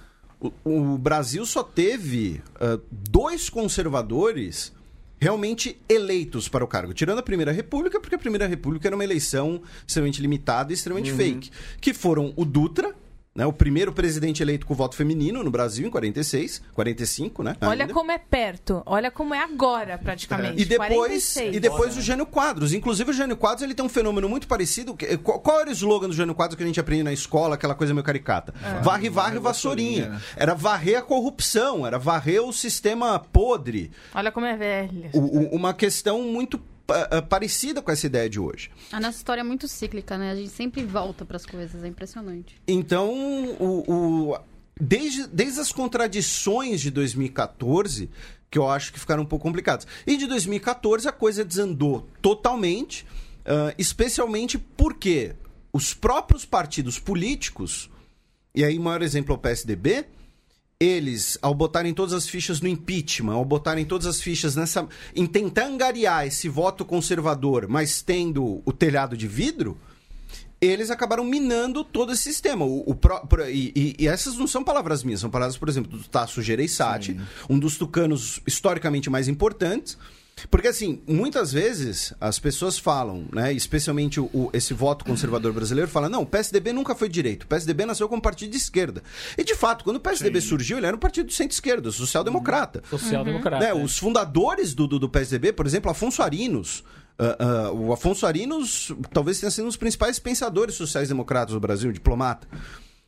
[0.40, 4.72] o, o Brasil só teve ah, dois conservadores
[5.20, 6.94] realmente eleitos para o cargo.
[6.94, 11.11] Tirando a Primeira República, porque a Primeira República era uma eleição extremamente limitada e extremamente
[11.12, 11.50] fake.
[11.78, 12.94] Que foram o Dutra,
[13.40, 17.57] né, o primeiro presidente eleito com voto feminino no Brasil, em 46, 45, né?
[17.62, 17.94] Olha ainda.
[17.94, 18.83] como é perto.
[18.85, 20.61] Olha como é agora, praticamente.
[20.61, 21.57] E depois, 46.
[21.57, 22.74] e depois o Jânio Quadros.
[22.74, 24.94] Inclusive, o Jânio Quadros ele tem um fenômeno muito parecido.
[24.94, 27.55] que- Qual, qual era o slogan do Jânio Quadros que a gente aprende na escola,
[27.55, 28.53] aquela coisa meio caricata?
[28.83, 30.11] varre, varre, vassourinha.
[30.11, 30.22] vassourinha.
[30.37, 33.90] Era varrer a corrupção, era varrer o sistema podre.
[34.14, 35.11] Olha como é velha.
[35.14, 36.61] O- o- uma questão muito
[37.29, 38.70] parecida com essa ideia de hoje.
[38.92, 40.31] A nossa história é muito cíclica, né?
[40.31, 42.57] A gente sempre volta pras coisas, é impressionante.
[42.66, 43.11] Então,
[43.59, 43.85] o,
[44.33, 44.38] o-
[44.81, 48.11] desde, desde as contradições de 2014,
[48.50, 49.87] que eu acho que ficaram um pouco complicadas.
[50.07, 53.07] E de 2014 a coisa desandou totalmente,
[53.46, 55.35] ah, especialmente porque
[55.72, 57.88] os próprios partidos políticos,
[58.55, 60.05] e aí o maior exemplo é o PSDB,
[60.80, 64.88] eles, ao botarem todas as fichas no impeachment, ao botarem todas as fichas nessa.
[65.14, 69.76] em tentar angariar esse voto conservador, mas tendo o telhado de vidro,
[70.58, 72.64] eles acabaram minando todo esse sistema.
[72.64, 75.98] O, o pro- e, e- e essas não são palavras minhas, são palavras, por exemplo,
[75.98, 77.12] do Tasso Gereissati,
[77.48, 79.98] um dos tucanos historicamente mais importantes.
[80.48, 85.90] Porque, assim, muitas vezes as pessoas falam, né, especialmente o, o- esse voto conservador brasileiro,
[85.90, 89.03] fala: não, o PSDB nunca foi direito, o PSDB nasceu como partido de esquerda.
[89.37, 92.83] E, de fato, quando o PSDB surgiu, ele era um partido de centro-esquerda, social-democrata.
[92.88, 93.64] Social-democrata.
[93.64, 96.85] Né, Os fundadores do, do, do PSDB, por exemplo, Afonso Arinos.
[97.18, 101.90] ah, ah, o Afonso Arinos talvez tenha sido um dos principais pensadores sociais-democratas do Brasil,
[101.92, 102.46] diplomata.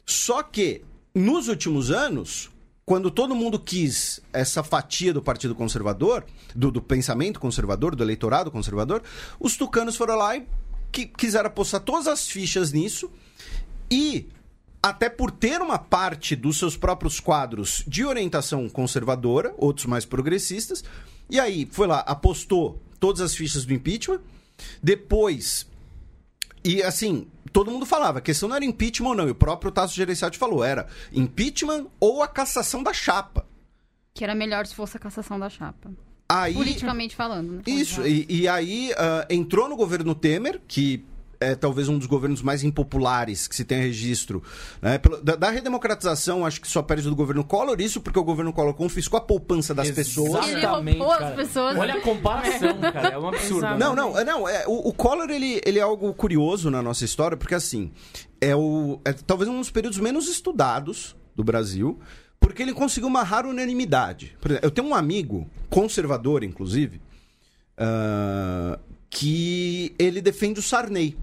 [0.04, 0.82] Só que,
[1.14, 2.50] nos últimos anos,
[2.84, 8.50] quando todo mundo quis essa fatia do Partido Conservador, do, do pensamento conservador, do eleitorado
[8.50, 9.02] conservador,
[9.38, 10.46] os tucanos foram lá e
[10.90, 13.10] qui- quiseram apostar todas as fichas nisso
[13.90, 14.28] e
[14.82, 20.82] até por ter uma parte dos seus próprios quadros de orientação conservadora, outros mais progressistas,
[21.30, 24.20] e aí foi lá, apostou todas as fichas do impeachment,
[24.82, 25.68] depois.
[26.64, 29.70] E assim, todo mundo falava, a questão não era impeachment ou não, e o próprio
[29.70, 33.46] Tasso Gereissati falou, era impeachment ou a cassação da chapa.
[34.14, 35.90] Que era melhor se fosse a cassação da chapa.
[36.28, 37.62] Aí, Politicamente falando, né?
[37.66, 41.04] Isso, e, e aí ah, entrou no governo Temer, que
[41.42, 44.42] é talvez um dos governos mais impopulares que se tem registro.
[44.80, 44.98] Né?
[44.98, 48.52] Pelo- Da, da redemocratização, acho que só perde do governo Collor, isso porque o governo
[48.52, 50.48] Collor confiscou a poupança das pessoas.
[50.48, 51.76] Ele roubou as pessoas.
[51.76, 53.08] Olha a comparação, cara.
[53.08, 53.62] É um absurdo.
[53.62, 53.76] Né?
[53.78, 54.48] Não, não, é, não.
[54.48, 57.90] É, o, o Collor, ele, ele é algo curioso na nossa história, porque assim,
[58.40, 61.98] é, o, é talvez um dos períodos menos estudados do Brasil,
[62.40, 64.36] porque ele conseguiu uma rara unanimidade.
[64.40, 67.00] Por exemplo, eu tenho um amigo, conservador, inclusive,
[67.78, 68.78] ah,
[69.08, 71.16] que ele defende o Sarney.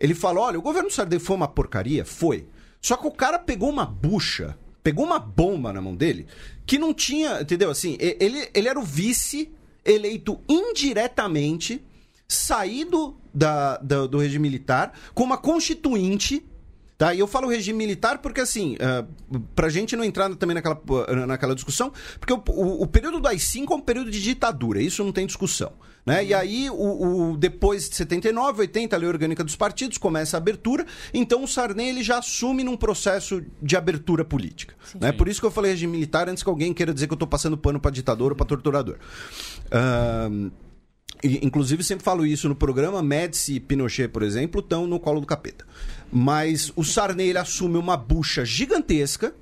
[0.00, 2.04] Ele fala: olha, o governo Sarney foi uma porcaria?
[2.04, 2.46] Foi.
[2.80, 6.26] Só que o cara pegou uma bucha, pegou uma bomba na mão dele,
[6.66, 7.70] que não tinha, entendeu?
[7.70, 9.50] Assim, ele, ele era o vice
[9.84, 11.82] eleito indiretamente,
[12.28, 16.44] saído da, da- do regime militar, com uma constituinte.
[16.96, 17.12] Tá?
[17.12, 21.26] E eu falo regime militar porque, assim, uh, pra gente não entrar também naquela, uh,
[21.26, 25.02] naquela discussão, porque o, o- o período do AI-5 é um período de ditadura, isso
[25.02, 25.72] não tem discussão.
[26.06, 26.24] Né?
[26.26, 30.38] E aí, o, o- depois de 79, 80, a lei orgânica dos partidos, começa a
[30.38, 34.74] abertura, então o Sarney ele já assume num processo de abertura política.
[35.00, 35.10] Né?
[35.10, 37.26] Por isso que eu falei regime militar, antes que alguém queira dizer que eu tô
[37.26, 38.98] passando pano pra ditador ou pra torturador.
[39.72, 40.50] Ahn,
[41.22, 43.02] e, Inclusive, sempre falo isso no programa.
[43.02, 45.64] Médici e Pinochet, por exemplo, estão no colo do capeta.
[46.14, 49.34] Mas o Sarney ele assume uma bucha gigantesca.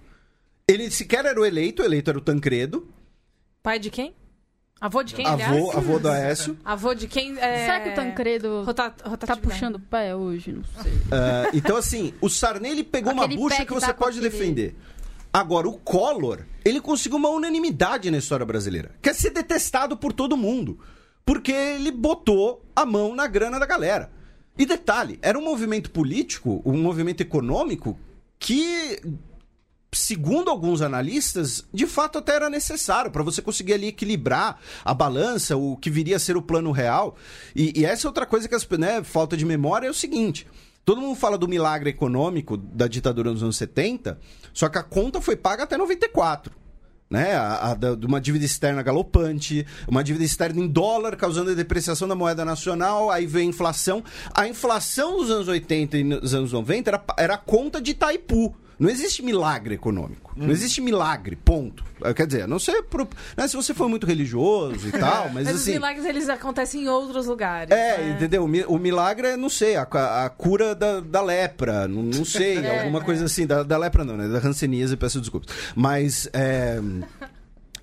[0.66, 2.88] Ele sequer era o eleito, o eleito era o Tancredo,
[3.62, 4.14] Pai de quem?
[4.80, 5.76] Avô de quem, avô, aliás?
[5.76, 6.58] avô do Aécio.
[6.64, 7.38] Avô de quem?
[7.38, 7.66] É...
[7.66, 8.90] Será que o Tancredo Rota...
[8.90, 10.50] tá puxando o pé hoje?
[10.50, 10.92] Não sei.
[11.12, 14.74] Ah, então, assim, o Sarney ele pegou uma bucha que que você tá pode defender.
[15.32, 18.90] Agora, o Collor, ele conseguiu uma unanimidade na história brasileira.
[19.00, 20.80] Quer ser detestado por todo mundo.
[21.24, 24.10] Porque ele botou a mão na grana da galera.
[24.58, 27.98] E detalhe, era um movimento político, um movimento econômico
[28.38, 29.00] que
[29.94, 35.56] segundo alguns analistas, de fato até era necessário para você conseguir ali equilibrar a balança,
[35.56, 37.16] o que viria a ser o plano real.
[37.54, 40.46] E, e essa é outra coisa que as né, falta de memória é o seguinte:
[40.84, 44.18] Todo mundo fala do milagre econômico da ditadura nos anos 70,
[44.52, 46.52] só que a conta foi paga até 94.
[47.12, 47.34] Né?
[47.34, 52.08] A, a, de uma dívida externa galopante, uma dívida externa em dólar, causando a depreciação
[52.08, 54.02] da moeda nacional, aí veio a inflação.
[54.34, 58.56] A inflação dos anos 80 e nos anos 90 era, era a conta de Itaipu.
[58.82, 60.32] Não existe milagre econômico.
[60.36, 61.84] Não existe milagre, ponto.
[62.16, 65.54] Quer dizer, não ser pro- né, se você for muito religioso e tal, mas, Mas
[65.54, 65.74] os assim.
[65.74, 67.70] milagres, eles acontecem em outros lugares.
[67.70, 68.10] É, né?
[68.16, 68.42] entendeu?
[68.42, 72.80] O milagre é, não sei, a, a cura da, da lepra, não, não sei, É,
[72.80, 73.04] alguma é.
[73.04, 73.46] coisa assim.
[73.46, 74.26] Da, da lepra não, né?
[74.26, 75.54] Da hanseníase, peço desculpas.
[75.76, 76.80] Mas é,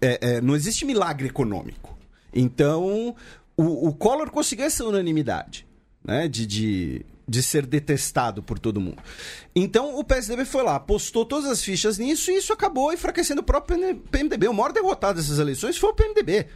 [0.02, 1.98] é, é, não existe milagre econômico.
[2.34, 3.16] Então,
[3.56, 5.66] o, o Collor conseguiu essa unanimidade,
[6.04, 6.28] né?
[6.28, 8.98] De, de, de ser detestado por todo mundo.
[9.56, 13.44] Então, o PSDB foi lá, postou todas as fichas nisso e isso acabou enfraquecendo o
[13.44, 14.48] próprio PMDB.
[14.48, 16.48] O maior derrotado dessas eleições foi o PMDB.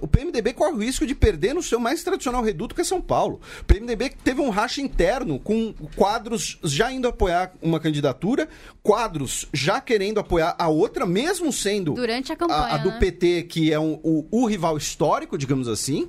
[0.00, 2.98] O PMDB corre o risco de perder no seu mais tradicional reduto, que é São
[2.98, 3.40] Paulo.
[3.60, 8.48] O PMDB teve um racha interno com quadros já indo apoiar uma candidatura,
[8.82, 12.98] quadros já querendo apoiar a outra, mesmo sendo Durante a campanha, a, do né?
[12.98, 16.08] PT, que é um- o, o rival histórico, digamos assim.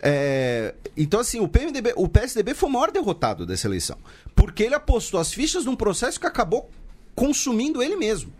[0.00, 3.98] É, então, assim, o PMDB, o PSDB foi o maior derrotado dessa eleição.
[4.36, 6.70] Porque ele apostou as fichas num processo que acabou
[7.16, 8.32] consumindo ele mesmo.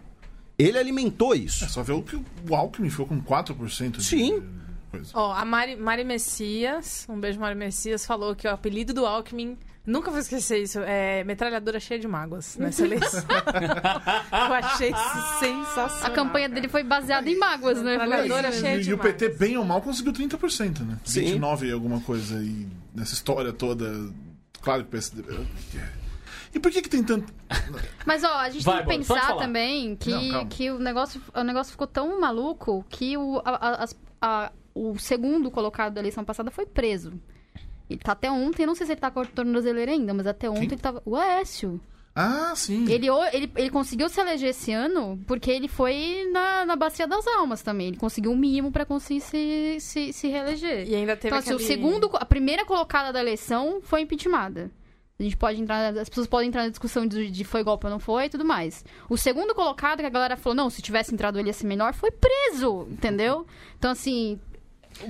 [0.60, 1.64] Ele alimentou isso.
[1.64, 4.42] É só ver o que o Alckmin ficou com 4% de Sim.
[4.90, 5.10] coisa.
[5.14, 9.56] Ó, a Mari, Mari Messias, um beijo Mari Messias, falou que o apelido do Alckmin,
[9.86, 13.24] nunca vou esquecer isso, é metralhadora cheia de mágoas nessa eleição.
[14.32, 14.92] Eu achei
[15.38, 16.06] sensacional.
[16.06, 17.96] A campanha dele foi baseada em mágoas, né?
[18.26, 19.38] Isso cheia de E, e o PT, mágoas.
[19.40, 20.98] bem ou mal, conseguiu 30%, né?
[21.04, 21.20] Sim.
[21.20, 24.10] 29 e alguma coisa aí nessa história toda.
[24.60, 25.46] Claro que o PSDB.
[26.54, 27.32] E por que que tem tanto.
[28.04, 31.42] Mas ó, a gente Vai, tem que pensar também que, Não, que o, negócio, o
[31.44, 33.88] negócio ficou tão maluco que o, a- a-
[34.20, 37.12] a- o segundo colocado da eleição passada foi preso.
[37.88, 40.26] Ele tá até ontem, eu não sei se ele tá com a tornozeleira ainda, mas
[40.26, 40.68] até ontem Quem?
[40.72, 41.02] ele tava.
[41.04, 41.80] O Aécio.
[42.14, 42.90] Ah, sim.
[42.90, 47.24] Ele, ele, ele conseguiu se eleger esse ano porque ele foi na, na Bacia das
[47.26, 47.86] Almas também.
[47.88, 50.88] Ele conseguiu o mínimo pra conseguir se, se, se reeleger.
[50.88, 54.70] E ainda teve Então, assim, o segundo, a primeira colocada da eleição foi impeachmentada.
[55.20, 57.90] A gente pode entrar, as pessoas podem entrar na discussão de, de foi golpe ou
[57.90, 58.82] não foi e tudo mais.
[59.06, 61.92] O segundo colocado, que a galera falou, não, se tivesse entrado ele ia ser melhor,
[61.92, 63.46] foi preso, entendeu?
[63.78, 64.40] Então, assim,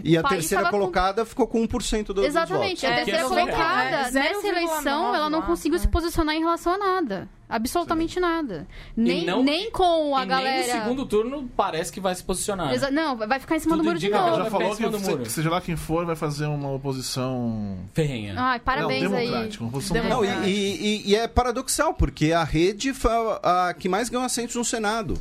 [0.04, 2.82] E a terceira tava com- colocada ficou com 1% do, dos exatamente.
[2.82, 2.84] votos.
[2.84, 3.84] A É, terceira que é colocada.
[3.96, 5.82] É, nessa 0,9 eleição, ela não conseguiu né?
[5.84, 7.28] se posicionar em relação a nada.
[7.48, 8.68] Absolutamente nada.
[8.96, 10.58] Nem, não- nem com a e galera...
[10.64, 12.72] nem no segundo turno parece que vai se posicionar.
[12.72, 14.26] Exa- Não, vai ficar em cima Tudo do muro de que novo.
[14.28, 15.28] ela já vai falou que, muro.
[15.28, 17.78] seja lá quem for, vai fazer uma oposição.
[17.92, 18.34] Ferrenha.
[18.38, 19.26] Ai, parabéns não, aí.
[19.26, 19.64] democrática.
[19.64, 20.46] Uma oposição Não, e, democrática.
[20.48, 23.10] e- e- e é paradoxal, porque a rede foi
[23.42, 25.14] a, a que mais ganhou assentos no Senado.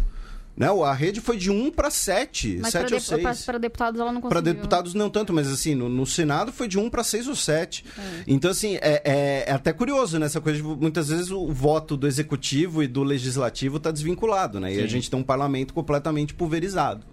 [0.60, 0.67] Né?
[0.67, 3.45] A rede foi de 1 para 7, Mas 7 para, ou 6.
[3.45, 4.54] para deputados ela não Para conseguiu.
[4.54, 7.86] deputados não tanto, mas assim, no, no Senado foi de 1 para 6 ou 7.
[7.98, 8.24] É.
[8.28, 12.06] Então, assim, é, é- é até curioso nessa coisa de muitas vezes o voto do
[12.06, 14.74] executivo e do legislativo está desvinculado, né?
[14.74, 14.88] E a Sim.
[14.89, 17.06] gente tem um parlamento completamente pulverizado.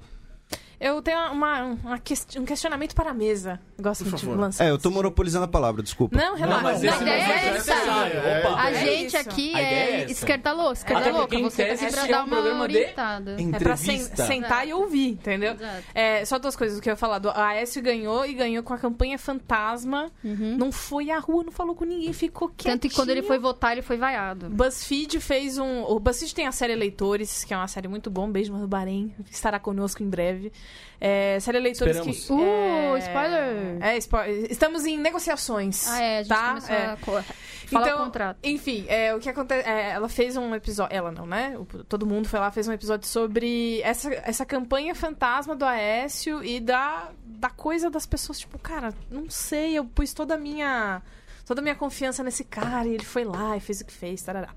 [0.79, 3.59] Eu tenho uma, uma quest- um questionamento para a mesa.
[3.81, 4.65] Gosto Por de lançar.
[4.65, 6.17] É, eu tô monopolizando a palavra, desculpa.
[6.17, 6.57] Não, relaxa.
[6.57, 7.91] Não, mas A esse ideia mas é essa essa.
[7.91, 8.61] é- Opa.
[8.63, 9.17] A É gente isso.
[9.17, 10.13] aqui A é é essa.
[10.13, 11.39] esquerda louca, esquerda louca.
[11.41, 13.33] Você aqui pra é dar um uma de orientada.
[13.33, 14.27] É pra sen- Entrevista.
[14.27, 15.55] sentar e ouvir, entendeu?
[15.55, 15.83] Exato.
[15.95, 17.19] É, só duas coisas que eu ia falar.
[17.21, 20.11] Do a Aécio ganhou e ganhou com a campanha fantasma.
[20.23, 20.57] Uhum.
[20.59, 22.75] Não foi à rua, não falou com ninguém, ficou quietinho.
[22.75, 24.51] Tanto que quando ele foi votar, ele foi vaiado.
[24.51, 25.85] BuzzFeed fez um.
[25.85, 28.31] O BuzzFeed tem a série Eleitores, que é uma série muito bom.
[28.31, 29.15] Beijo, Mano Bahrein.
[29.31, 30.53] Estará conosco em breve.
[30.99, 32.27] É, série Eleitores Esperamos.
[32.27, 32.33] que.
[32.33, 32.99] Uh, é...
[33.01, 33.77] spoiler!
[33.83, 34.17] É, spo...
[34.49, 35.87] Estamos em negociações.
[35.89, 36.49] Ah, é, a gente tá?
[36.49, 36.87] começou É.
[36.87, 37.23] a co-
[37.67, 38.39] falar Então, o contrato.
[38.43, 39.69] Enfim, é, o que acontece.
[39.69, 40.97] é, ela fez um episódio.
[40.97, 41.55] Ela não, né?
[41.59, 46.43] O- todo mundo foi lá, fez um episódio sobre essa, essa campanha fantasma do Aécio
[46.43, 51.03] e da, da coisa das pessoas, tipo, cara, não sei, eu pus toda a minha.
[51.47, 54.21] Toda a minha confiança nesse cara, e ele foi lá e fez o que fez,
[54.21, 54.53] tarará.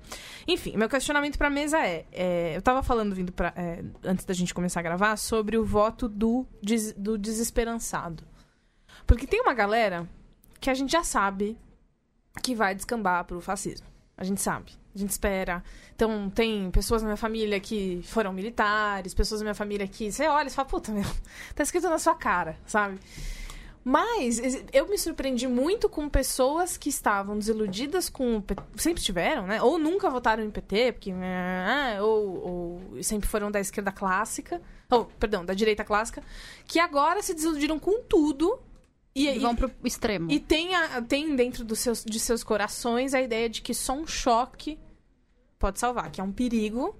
[0.47, 4.34] Enfim, meu questionamento pra mesa é, é, eu tava falando vindo pra, é, antes da
[4.34, 8.23] gente começar a gravar sobre o voto do, des- do desesperançado.
[9.06, 10.10] Porque tem uma galera
[10.60, 11.58] que a gente já sabe
[12.41, 13.86] que vai descambar pro fascismo.
[14.17, 14.71] A gente sabe.
[14.93, 15.63] A gente espera.
[15.95, 20.28] Então, tem pessoas na minha família que foram militares, pessoas na minha família que você
[20.28, 21.06] olha e fala, puta, meu,
[21.54, 22.99] tá escrito na sua cara, sabe?
[23.83, 24.39] Mas
[24.73, 29.61] eu me surpreendi muito com pessoas que estavam desiludidas com o PT, sempre tiveram, né?
[29.61, 34.61] Ou nunca votaram em PT, porque ah, ou, ou sempre foram da esquerda clássica,
[34.91, 36.21] ou perdão, da direita clássica,
[36.67, 38.59] que agora se desiludiram com tudo
[39.15, 40.30] e, E e- vão pro extremo.
[40.30, 43.93] e tem, a- tem dentro dos seus, de seus corações a ideia de que só
[43.93, 44.77] um choque
[45.57, 46.95] pode salvar, que é um perigo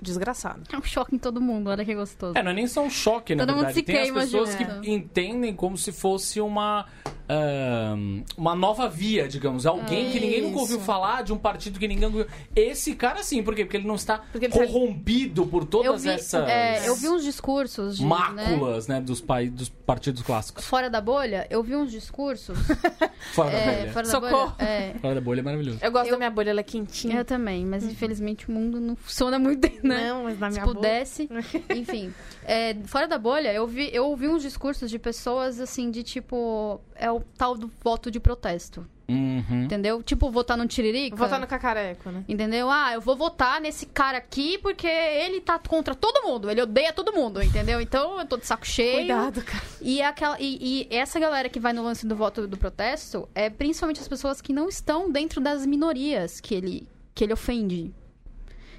[0.00, 0.62] desgraçado.
[0.72, 2.36] É um choque em todo mundo, olha que gostoso.
[2.36, 3.78] É, não é nem só um choque, na Todo mundo verdade.
[3.80, 4.80] se Tem as queima pessoas junto.
[4.80, 6.86] que entendem como se fosse uma
[7.28, 9.66] ahn, uma nova via, digamos.
[9.66, 10.84] Alguém que ninguém nunca ouviu Isso.
[10.86, 12.26] falar, de um partido que ninguém ouviu.
[12.54, 13.64] Esse cara sim, por quê?
[13.64, 17.08] Porque ele não está ele tá- corrompido por Eu todas vi, essas é, eu vi
[17.08, 20.64] uns discursos de, né, máculas, né, dos, pai, dos partidos clássicos.
[20.64, 22.56] fora da bolha, eu vi uns discursos.
[23.34, 23.92] Fora da é, bolha.
[23.92, 24.52] fora da Socorro.
[24.56, 24.68] bolha.
[24.68, 25.78] É, Fora da bolha é maravilhoso.
[25.82, 27.16] Eu gosto Eu- da minha bolha, ela é quentinha.
[27.18, 30.08] eu também, mas infelizmente o mundo não funciona muito bem, né?
[30.08, 31.28] Não, mas na Se minha pudesse.
[31.74, 32.12] Enfim,
[32.44, 36.80] é, fora da bolha, eu vi, eu ouvi uns discursos de pessoas assim, de tipo.
[36.94, 38.86] É o tal do voto de protesto.
[39.08, 39.64] Uhum.
[39.64, 40.02] Entendeu?
[40.02, 41.16] Tipo, votar no Tiririca.
[41.16, 42.24] Votar no cacareco, né?
[42.28, 42.68] Entendeu?
[42.68, 46.50] Ah, eu vou votar nesse cara aqui porque ele tá contra todo mundo.
[46.50, 47.80] Ele odeia todo mundo, entendeu?
[47.80, 48.98] Então eu tô de saco cheio.
[48.98, 49.62] Cuidado, cara.
[49.80, 53.28] E, é aquela, e, e essa galera que vai no lance do voto do protesto
[53.34, 57.94] é principalmente as pessoas que não estão dentro das minorias que ele, que ele ofende.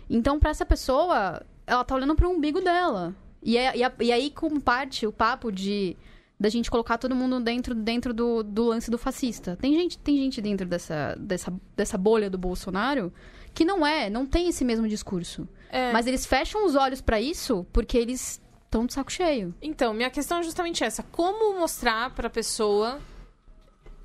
[0.09, 3.13] Então, pra essa pessoa, ela tá olhando pro umbigo dela.
[3.43, 5.95] E, é- e, a- e aí, com parte o papo de
[6.39, 9.57] da gente colocar todo mundo dentro, dentro do, do lance do fascista.
[9.59, 13.11] Tem gente, tem gente dentro dessa, dessa, dessa bolha do Bolsonaro
[13.55, 15.47] que não é, não tem esse mesmo discurso.
[15.71, 15.91] É.
[15.91, 19.51] Mas eles fecham os olhos pra isso porque eles estão de saco cheio.
[19.59, 21.01] Então, minha questão é justamente essa.
[21.11, 22.99] Como mostrar pra pessoa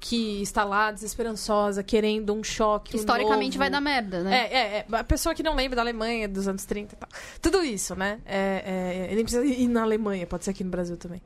[0.03, 4.37] que está lá desesperançosa, querendo um choque Historicamente vai dar merda, né?
[4.37, 7.09] É, é, é, a pessoa que não lembra da Alemanha dos anos 30 e tal.
[7.41, 8.19] Tudo isso, né?
[8.27, 11.23] É, é, ele nem precisa ir na Alemanha, pode ser aqui no Brasil também.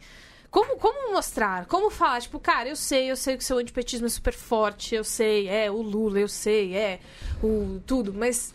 [0.50, 1.64] Como, como mostrar?
[1.64, 2.20] Como falar?
[2.20, 5.48] Tipo, cara, eu sei, eu sei que o seu antipetismo é super forte, eu sei,
[5.48, 7.00] é o Lula, eu sei, é
[7.42, 8.54] o tudo, mas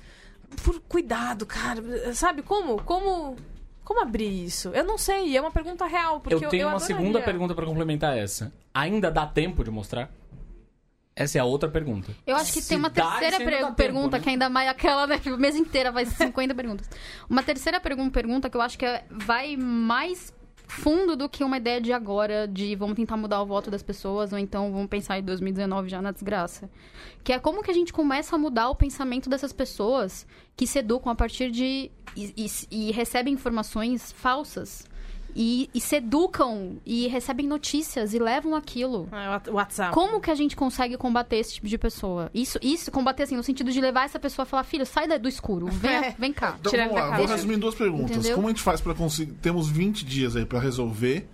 [0.63, 1.81] por cuidado, cara,
[2.13, 2.79] sabe como?
[2.83, 3.37] Como
[3.83, 4.69] como abrir isso?
[4.69, 6.95] Eu não sei, é uma pergunta real, porque Eu tenho uma adoraria.
[6.97, 8.51] segunda pergunta pra complementar essa.
[8.73, 10.09] Ainda dá tempo de mostrar?
[11.13, 12.11] Essa é a outra pergunta.
[12.25, 14.23] Eu acho que Se tem uma dá, terceira per- tempo, pergunta né?
[14.23, 15.19] que ainda mais aquela, né?
[15.27, 16.89] O mês inteira vai ser 50 perguntas.
[17.29, 20.33] Uma terceira pergun pergunta que eu acho que é- vai mais
[20.71, 24.31] fundo do que uma ideia de agora, de vamos tentar mudar o voto das pessoas,
[24.31, 26.69] ou então vamos pensar em 2019 já na desgraça.
[27.23, 30.79] Que é como que a gente começa a mudar o pensamento dessas pessoas que se
[30.79, 31.91] educam a partir de.
[32.15, 34.85] e, e- e recebem informações falsas.
[35.35, 39.07] E, e se educam e recebem notícias e levam aquilo.
[39.11, 39.93] Ah, o WhatsApp.
[39.93, 42.29] Como que a gente consegue combater esse tipo de pessoa?
[42.33, 45.17] Isso, isso combater assim, no sentido de levar essa pessoa a falar, filho, sai da-
[45.17, 46.15] do escuro, vem, É.
[46.17, 46.57] vem cá.
[46.59, 48.11] Então, vamos lá, vou resumir em duas perguntas.
[48.17, 48.35] Entendeu?
[48.35, 49.33] Como a gente faz pra conseguir.
[49.33, 51.27] Temos 20 dias aí pra resolver.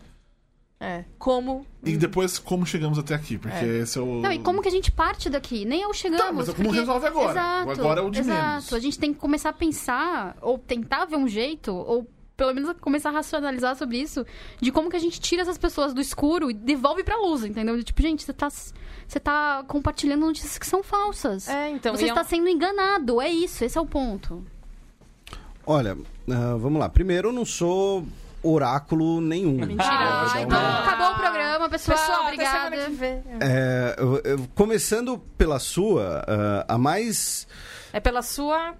[0.80, 1.06] É.
[1.18, 3.36] Como E depois, como chegamos até aqui?
[3.36, 3.80] Porque É.
[3.80, 4.22] esse é o.
[4.22, 5.66] Não, e como que a gente parte daqui?
[5.66, 6.24] Nem eu chegamos.
[6.24, 7.32] Tá, mas é como porque- resolve agora.
[7.32, 8.48] Exato, Agora é o de exato.
[8.50, 8.74] menos.
[8.74, 12.08] A gente tem que começar a pensar, ou tentar ver um jeito, ou
[12.38, 14.24] pelo menos começar a racionalizar sobre isso,
[14.62, 17.76] de como que a gente tira essas pessoas do escuro e devolve pra luz, entendeu?
[17.76, 21.50] De, Tipo, gente, você tá, você tá compartilhando notícias que são falsas.
[21.50, 21.96] É, então.
[21.96, 24.46] você e é está um- sendo enganado, é isso, esse é o ponto.
[25.66, 25.98] Olha,
[26.30, 26.88] ah, vamos lá.
[26.88, 28.06] Primeiro, eu não sou
[28.44, 29.54] oráculo nenhum.
[29.54, 29.84] Mentira.
[29.84, 31.98] Ah, dar então uma- acabou o programa, pessoal.
[31.98, 32.76] Pessoal, obrigada.
[33.42, 37.48] É, eu- eu- começando pela sua, ah, a mais.
[37.92, 38.76] É pela sua.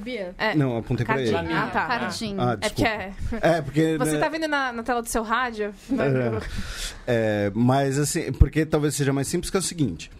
[0.00, 0.34] Bia.
[0.38, 0.54] É.
[0.56, 1.30] Não, apontei pra ele.
[1.30, 1.56] Cardinho.
[1.56, 1.86] Ah, tá.
[1.86, 2.40] Cardinho.
[2.40, 3.12] Ah, É porque é.
[3.40, 3.98] É, porque.
[3.98, 5.72] Você né, tá vendo na, na tela do seu rádio?
[7.06, 10.10] É, mas assim, porque talvez seja mais simples que é o seguinte.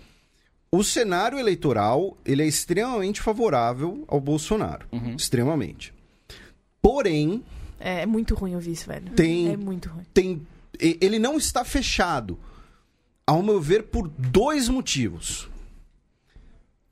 [0.70, 4.87] O cenário eleitoral, ele é extremamente favorável ao Bolsonaro.
[5.16, 5.93] Extremamente.
[6.81, 7.43] Porém,
[7.81, 9.11] É, é muito ruim ouvir isso, velho.
[9.11, 10.05] Tem- É muito ruim.
[10.14, 10.47] tem,
[10.81, 12.39] ele não está fechado,
[13.27, 15.49] ao meu ver, por dois motivos.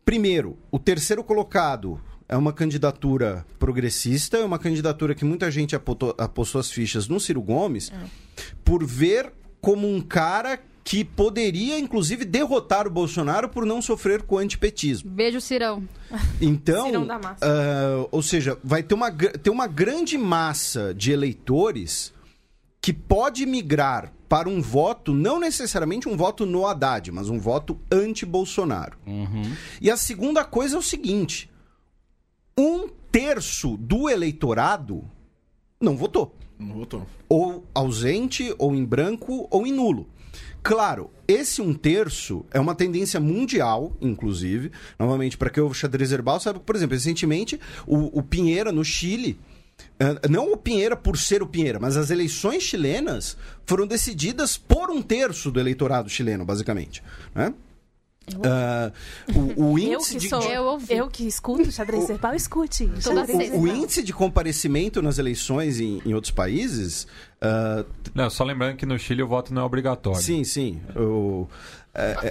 [0.05, 2.01] Primeiro, o terceiro colocado
[2.33, 7.21] é uma candidatura progressista, é uma candidatura que muita gente apostou, apostou as fichas no
[7.21, 7.93] Ciro Gomes,
[8.65, 9.31] por ver
[9.61, 15.11] como um cara que poderia, inclusive, derrotar o Bolsonaro por não sofrer com o antipetismo.
[15.11, 15.87] Beijo, Cirão.
[16.41, 17.39] Então, Cirão da massa.
[17.43, 22.15] ah, ou seja, vai ter uma, ter uma grande massa de eleitores
[22.81, 27.79] que pode migrar para um voto, não necessariamente um voto no Haddad, mas um voto
[27.93, 28.97] anti-Bolsonaro.
[29.81, 31.52] E a segunda coisa é o seguinte:
[32.57, 35.05] um terço do eleitorado
[35.81, 37.07] não votou Não votou.
[37.29, 40.09] ou ausente, ou em branco, ou em nulo.
[40.63, 44.71] Claro, esse um terço é uma tendência mundial, inclusive.
[44.97, 49.41] Novamente, para que o xadrez herbal, sabe, por exemplo, recentemente o, o Pinheira no Chile.
[49.99, 53.37] eh, Não o Pinheira por ser o Pinheira, mas as eleições chilenas
[53.67, 57.03] foram decididas por um terço do eleitorado chileno, basicamente.
[57.35, 57.53] Né?
[58.45, 58.93] Ah,
[59.35, 60.41] o, o Eu índice que de, sou.
[60.41, 60.95] de- Eu ouvi.
[60.95, 62.85] Eu que escuto o xadrez verbal, escute.
[63.55, 67.07] O, o índice de comparecimento nas eleições em, em outros países
[67.41, 70.21] ah, Não, só lembrando que no Chile o voto não é obrigatório.
[70.21, 70.81] Sim, sim.
[70.97, 71.47] O-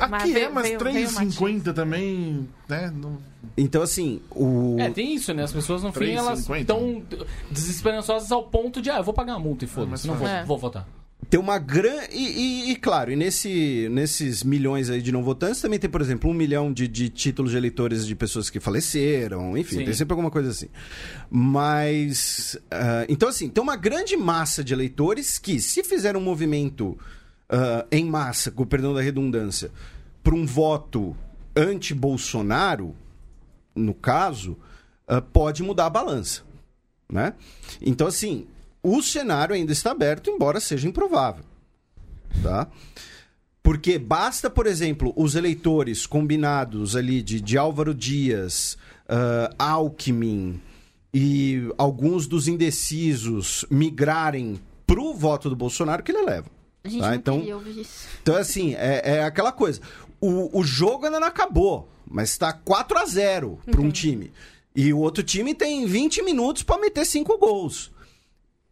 [0.10, 2.92] Mas Aqui é, veio- mas veio- veio o 3,50 também, né?
[2.96, 3.18] Não...
[3.58, 4.78] então, assim, o.
[4.80, 5.44] É, tem isso, né?
[5.44, 6.62] As pessoas no fim, elas 3,50.
[6.62, 7.04] estão
[7.52, 10.44] desesperançosas ao ponto de, ah, eu vou pagar a multa e foda-se, não vou, É.
[10.46, 10.88] vou votar.
[11.32, 12.10] Tem uma grande.
[12.12, 16.30] E, e- claro, e nesse, nesses milhões aí de não votantes também tem, por exemplo,
[16.30, 19.86] um milhão de, de títulos de eleitores de pessoas que faleceram, enfim, Sim.
[19.86, 20.68] tem sempre alguma coisa assim.
[21.30, 22.60] Mas.
[22.70, 27.00] ah, então, assim, tem uma grande massa de eleitores que, se fizer um movimento
[27.50, 29.72] ah, em massa, com o perdão da redundância,
[30.22, 31.16] para um voto
[31.56, 32.94] anti-Bolsonaro,
[33.74, 34.58] no caso,
[35.08, 36.42] ah, pode mudar a balança.
[37.10, 37.34] Né?
[37.82, 38.48] Então, assim,
[38.84, 41.44] o cenário ainda está aberto, embora seja improvável.
[42.42, 42.68] Tá?
[43.62, 48.78] Porque basta, por exemplo, os eleitores combinados ali de, de Álvaro Dias,
[49.08, 50.60] ah, Alckmin
[51.14, 56.50] e alguns dos indecisos migrarem pro voto do Bolsonaro que ele leva.
[56.84, 57.44] A gente Tá, então-.
[58.22, 59.82] Então, assim, é, é aquela coisa.
[60.20, 64.32] O, o jogo ainda não acabou, mas tá 4 a 0 para um time.
[64.76, 67.92] E o outro time tem 20 minutos para meter 5 gols.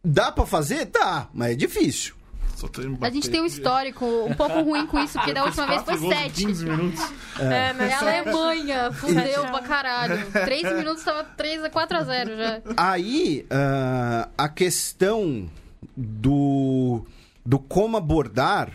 [0.02, 0.86] Dá para fazer?
[0.86, 2.14] Dá, mas é difícil.
[2.60, 5.66] Só tem A gente tem um histórico um pouco ruim com isso, porque da última
[5.66, 6.46] vez foi Quatro gols em 7.
[6.46, 7.12] 15 minutos.
[7.38, 7.88] É, né?
[7.88, 10.30] É a Alemanha, fudeu pra caralho.
[10.30, 12.62] 3 minutos tava 3 a 4 a 0 já.
[12.76, 15.50] Aí, ah, a questão
[15.96, 17.06] do,
[17.44, 18.72] do como abordar.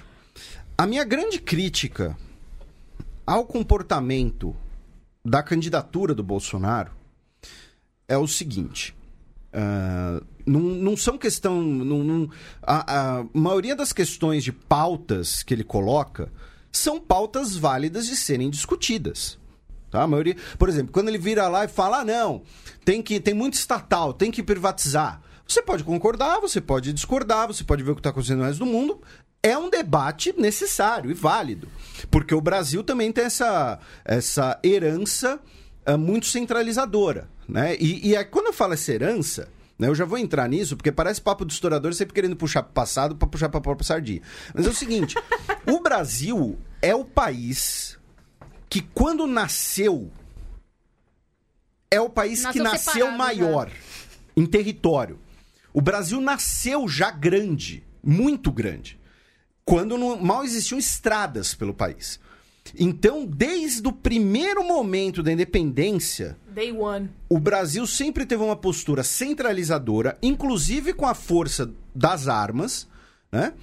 [0.78, 2.18] A minha grande crítica
[3.26, 4.56] ao comportamento
[5.24, 6.92] da candidatura do Bolsonaro
[8.08, 8.96] é o seguinte.
[9.54, 11.62] ah, não, não são questão.
[11.62, 12.30] Não, não-
[12.62, 16.32] a, a maioria das questões de pautas que ele coloca
[16.72, 19.38] são pautas válidas de serem discutidas.
[19.90, 20.04] Tá?
[20.04, 22.44] A maioria, por exemplo, quando ele vira lá e fala: ah, não,
[22.84, 25.22] tem, que, tem muito estatal, tem que privatizar.
[25.48, 28.60] Você pode concordar, você pode discordar, você pode ver o que está acontecendo no resto
[28.60, 29.02] do mundo.
[29.42, 31.68] É um debate necessário e válido.
[32.10, 35.40] Porque o Brasil também tem essa, essa herança
[35.86, 37.30] ah, muito centralizadora.
[37.48, 37.76] Né?
[37.80, 39.48] E, e quando eu falo essa herança,
[39.80, 42.74] eu já vou entrar nisso, porque parece papo do historiador sempre querendo puxar para o
[42.74, 44.22] passado para puxar para a própria sardinha.
[44.54, 45.16] Mas é o seguinte:
[45.68, 47.98] o Brasil é o país
[48.70, 50.12] que, quando nasceu,
[51.92, 53.72] é o país que Nasceu nasceu separado, maior
[54.36, 55.20] em território.
[55.74, 59.00] O Brasil nasceu já grande, muito grande,
[59.66, 62.20] quando não- mal existiam estradas pelo país.
[62.78, 66.38] Então, desde o primeiro momento da independência,
[67.30, 72.88] o Brasil sempre teve uma postura centralizadora, inclusive com a força das armas,
[73.32, 73.54] né?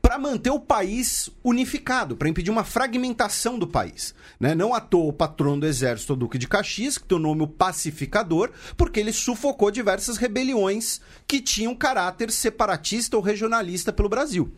[0.00, 4.14] Para manter o país unificado, para impedir uma fragmentação do país.
[4.38, 4.54] Né?
[4.54, 8.52] Não à toa o patrono do exército, o Duque de Caxias, que nome o pacificador,
[8.76, 14.52] porque ele sufocou diversas rebeliões que tinham caráter separatista ou regionalista pelo Brasil.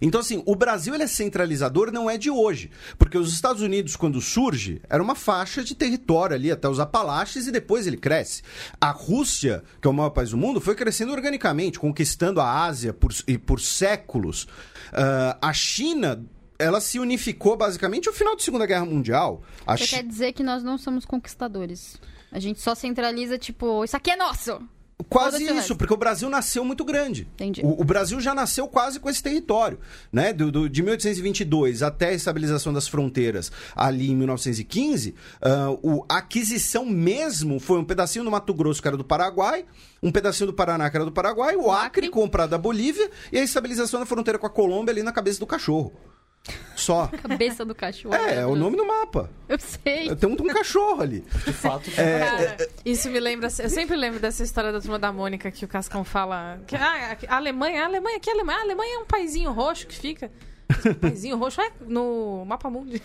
[0.00, 2.70] Então, assim, o Brasil ele é centralizador, não é de hoje.
[2.98, 7.46] Porque os Estados Unidos, quando surge, era uma faixa de território ali até os Apalaches
[7.46, 8.42] e depois ele cresce.
[8.80, 12.92] A Rússia, que é o maior país do mundo, foi crescendo organicamente, conquistando a Ásia
[12.92, 14.46] por, e por séculos.
[14.92, 16.24] Ah, a China,
[16.58, 19.42] ela se unificou basicamente no final da Segunda Guerra Mundial.
[19.66, 21.96] A Você Chi- quer dizer que nós não somos conquistadores.
[22.32, 24.60] A gente só centraliza, tipo, isso aqui é nosso.
[25.10, 27.28] Quase isso, porque o Brasil nasceu muito grande.
[27.34, 27.60] Entendi.
[27.62, 29.78] O, o Brasil já nasceu quase com esse território,
[30.10, 30.32] né?
[30.32, 36.16] Do, do- de 1822 até a estabilização das fronteiras ali em 1915, ah, o- a
[36.16, 39.64] aquisição mesmo foi um pedacinho do Mato Grosso, que era do Paraguai,
[40.02, 42.08] um pedacinho do Paraná, que era do Paraguai, o Acre, Acre.
[42.08, 45.46] comprado da Bolívia, e a estabilização da fronteira com a Colômbia ali na cabeça do
[45.46, 45.92] cachorro.
[46.74, 47.08] Só.
[47.08, 48.14] Cabeça do cachorro.
[48.14, 49.30] É, é o nome do mapa.
[49.48, 50.14] Eu sei.
[50.14, 51.24] Tem um, um cachorro ali.
[51.44, 53.48] De fato, Cara, isso me lembra.
[53.58, 56.58] Eu sempre lembro dessa história da turma da Mônica que o Cascão fala.
[56.66, 58.58] Que, ah, a Alemanha, a Alemanha, que Alemanha?
[58.58, 60.30] A Alemanha é um paizinho roxo que fica.
[60.84, 63.00] Um paizinho roxo é no mapa mundi.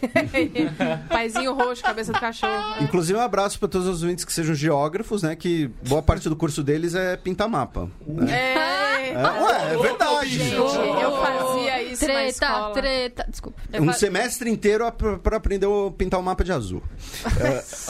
[1.10, 2.76] paizinho roxo, cabeça do cachorro.
[2.82, 5.36] Inclusive, um abraço para todos os ouvintes que sejam geógrafos, né?
[5.36, 7.90] Que boa parte do curso deles é pintar mapa.
[8.28, 8.82] É.
[9.12, 10.30] É, ué, é verdade.
[10.30, 11.61] Gente, eu fazia
[12.14, 12.74] Treta, escola.
[12.74, 13.26] treta.
[13.30, 13.62] Desculpa.
[13.72, 14.86] Eu Um fa- semestre inteiro
[15.24, 16.82] para aprender a pintar o mapa de azul.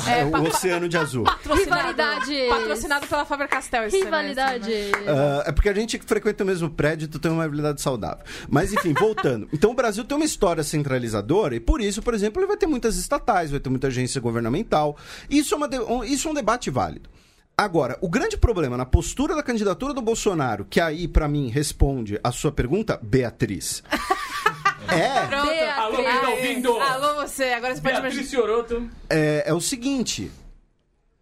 [0.08, 1.24] É, é, o oceano de azul.
[1.24, 1.60] Patrocinado,
[1.92, 2.48] Rivalidade.
[2.50, 3.84] patrocinado pela Faber-Castell.
[3.86, 4.72] esse Rivalidade.
[5.08, 8.24] Ah, é porque a gente que frequenta o mesmo prédio tu tem uma habilidade saudável.
[8.50, 9.48] Mas enfim, voltando.
[9.54, 12.66] Então o Brasil tem uma história centralizadora e por isso, por exemplo, ele vai ter
[12.68, 14.98] muitas estatais, vai ter muita agência governamental.
[15.30, 17.10] Isso é, uma de- um- isso é um debate válido.
[17.58, 22.20] Agora, o grande problema na postura da candidatura do Bolsonaro, que aí pra mim responde
[22.24, 23.84] a sua pergunta, Beatriz.
[24.88, 25.28] é.
[25.28, 25.78] Beatriz.
[25.78, 26.80] Alô, quem tá ouvindo?
[26.80, 27.46] Alô, você.
[27.54, 28.30] Agora você pode Beatriz imaginar.
[28.30, 28.90] Fioroto.
[29.10, 30.32] é, é o seguinte: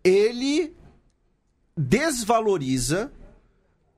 [0.04, 0.74] ele
[1.76, 3.12] desvaloriza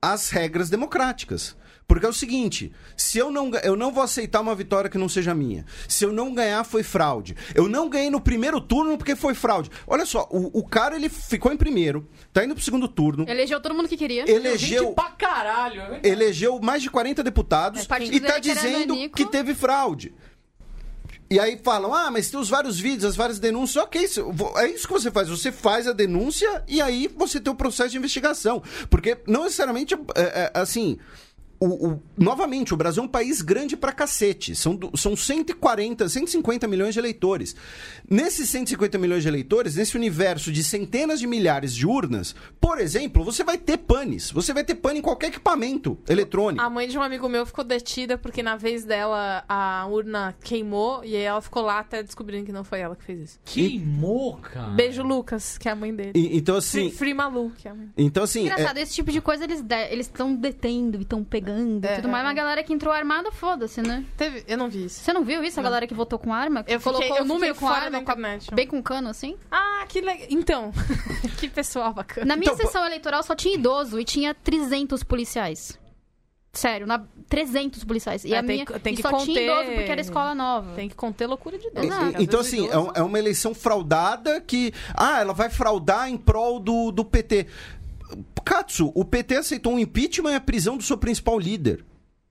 [0.00, 1.56] as regras democráticas.
[1.92, 5.10] Porque é o seguinte: se eu não, eu não vou aceitar uma vitória que não
[5.10, 5.66] seja minha.
[5.86, 7.36] Se eu não ganhar, foi fraude.
[7.54, 9.70] Eu não ganhei no primeiro turno porque foi fraude.
[9.86, 13.60] Olha só, o, o cara ele ficou em primeiro, tá indo pro segundo turno, Elegeu
[13.60, 14.24] todo mundo que queria.
[14.30, 14.84] elegeu.
[14.84, 16.00] Gente pra caralho.
[16.02, 20.14] Elegeu mais de 40 deputados É, e tá dizendo que teve fraude.
[21.30, 23.84] E aí falam, ah, mas tem os vários vídeos, as várias denúncias.
[23.84, 25.28] Ok, é isso que você faz.
[25.28, 28.62] Você faz a denúncia e aí você tem o processo de investigação.
[28.88, 30.98] Porque não necessariamente, é, é, assim...
[31.66, 34.54] o- o- novamente, o Brasil é um país grande pra cacete.
[34.54, 37.54] São, são 140, 150 milhões de eleitores.
[38.08, 43.24] Nesses 150 milhões de eleitores, nesse universo de centenas de milhares de urnas, por exemplo,
[43.24, 44.30] você vai ter panes.
[44.30, 46.62] Você vai ter pane em qualquer equipamento eletrônico.
[46.64, 51.04] A mãe de um amigo meu ficou detida porque na vez dela a urna queimou
[51.04, 53.40] e aí ela ficou lá até descobrindo que não foi ela que fez isso.
[53.44, 54.68] Queimou, cara.
[54.70, 56.12] Beijo, Lucas, que é a mãe dele.
[56.14, 56.90] E- então, Free, assim.
[56.96, 57.88] Free Malu, que é a mãe.
[57.96, 58.40] Então, assim.
[58.40, 61.86] é- Engraçado, esse tipo de coisa eles de- eles estão detendo e estão pegando e
[61.86, 62.22] É, tudo é, mais.
[62.24, 62.26] é.
[62.26, 64.04] Mas a galera que entrou armada, foda-se, né?
[64.16, 65.00] Teve, eu não vi isso.
[65.00, 65.58] Você não viu isso?
[65.60, 66.62] A galera que votou com arma?
[66.64, 69.36] Que Eu colocou fiquei- eu o número com arma, com bem com cano, assim.
[69.50, 70.26] Ah, que legal.
[70.30, 70.72] Então,
[71.38, 72.26] que pessoal bacana.
[72.26, 75.78] Na minha Então, sessão eleitoral só tinha idoso e tinha 300 policiais.
[76.54, 77.02] Sério, na...
[77.30, 78.26] 300 policiais.
[78.26, 80.00] E É, a tem minha que- tem e que só tinha conter- idoso porque era
[80.02, 80.74] escola nova.
[80.74, 81.86] Tem que conter loucura de Deus.
[81.86, 82.20] E- Exato.
[82.20, 84.70] e- Então, assim, é, um- é uma eleição fraudada que.
[84.94, 87.46] Ah, ela vai fraudar em prol do, do PT.
[88.44, 91.84] Katsu, o PT aceitou um impeachment e a prisão do seu principal líder.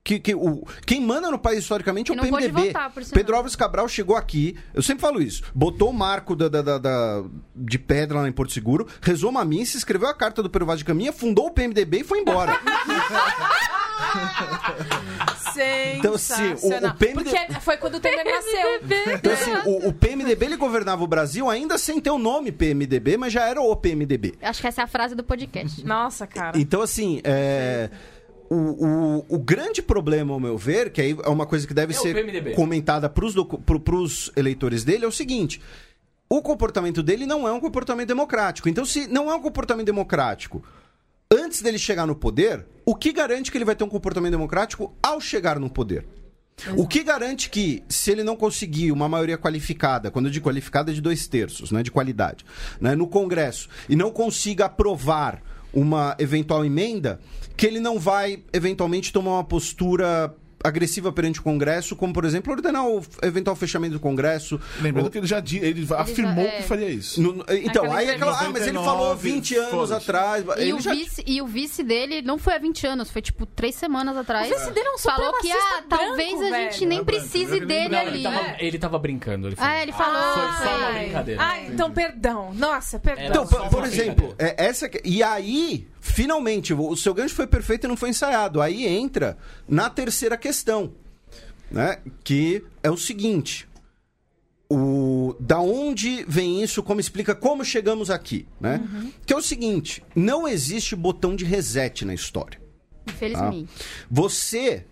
[0.04, 2.18] Que, que o, quem manda no país historicamente é o
[2.50, 2.68] PMDB.
[2.70, 2.92] votar.
[3.14, 6.78] Pedro Álvares Cabral chegou aqui, eu sempre falo isso, botou o marco da, da- da-
[6.80, 7.24] da-
[7.56, 10.80] de pedra lá em Porto Seguro, rezou uma missa, escreveu a carta do Pero Vaz
[10.80, 12.60] de Caminha, fundou o PMDB e foi embora.
[15.98, 16.34] Então, assim,
[16.64, 16.94] o- o.
[16.96, 19.14] PMDB Porque foi quando o Temer nasceu.
[19.14, 23.18] Então, assim, o, o PMDB ele governava o Brasil ainda sem ter o nome PMDB,
[23.18, 24.36] mas já era o PMDB.
[24.42, 25.84] Acho que essa é a frase do podcast.
[25.86, 26.58] Nossa, cara.
[26.58, 27.90] Então, assim, é,
[28.50, 31.94] o, o, o grande problema, ao meu ver, que aí é uma coisa que deve
[31.94, 35.62] É ser comentada pros, docu- pro, pros eleitores dele, é o seguinte.
[36.30, 38.70] O comportamento dele não é um comportamento democrático.
[38.70, 40.64] Então, se não é um comportamento democrático,
[41.30, 44.94] antes dele chegar no poder, o que garante que ele vai ter um comportamento democrático
[45.02, 46.06] ao chegar no poder?
[46.76, 50.92] O que garante que, se ele não conseguir uma maioria qualificada, quando eu digo qualificada
[50.92, 52.46] é de dois terços, né, de qualidade,
[52.82, 55.42] né, no Congresso, e não consiga aprovar
[55.74, 57.22] uma eventual emenda,
[57.56, 62.52] que ele não vai, eventualmente, tomar uma postura agressiva perante o Congresso, como, por exemplo,
[62.54, 64.60] ordenar o eventual fechamento do Congresso.
[64.82, 66.58] Lembrando ou- que ele já di- ele afirmou é.
[66.58, 67.22] que faria isso.
[67.22, 69.94] no- no- então, Aquela aí é aquela, ah, mas ele 99, falou 20 anos foda-se.
[69.94, 70.46] atrás.
[70.58, 73.22] E ele o, já- vice, e o vice dele não foi há 20 anos, foi
[73.22, 74.52] tipo 3 semanas atrás.
[74.52, 76.90] O vice dele é um Falou que, ah, supremacista talvez branco, a gente velho.
[76.90, 78.10] nem branco, precise branco, dele Não, ali.
[78.10, 79.48] ele, tava, ele tava brincando.
[79.48, 79.72] Ele falou.
[79.72, 80.34] Ah, ele falou.
[80.34, 81.04] Foi só uma Ai.
[81.06, 81.42] brincadeira.
[81.44, 82.54] Ah, então perdão.
[82.54, 83.26] Nossa, perdão.
[83.26, 87.96] Então, por, exemplo, é, essa e aí, finalmente, o seu gancho foi perfeito e não
[87.96, 88.62] foi ensaiado.
[88.62, 89.38] Aí entra
[89.68, 90.92] na terceira questão,
[91.70, 92.00] né?
[92.24, 93.70] Que é o seguinte:
[94.70, 96.84] o da onde vem isso?
[96.84, 98.82] Como explica como chegamos aqui, né?
[99.26, 102.60] Que é o seguinte: não existe botão de reset na história.
[103.08, 103.70] Infelizmente.
[104.10, 104.86] Você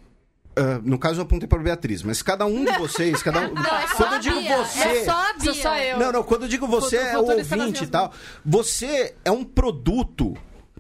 [0.60, 3.54] ah, no caso, eu apontei para a Beatriz, mas cada um de vocês, cada um.
[3.56, 4.80] Não, é só quando eu digo Bia, você.
[4.80, 5.44] É só a Bia.
[5.46, 5.98] Sou só eu.
[5.98, 8.12] Não, não, quando eu digo você é o ouvinte e tal.
[8.46, 10.36] Você é um produto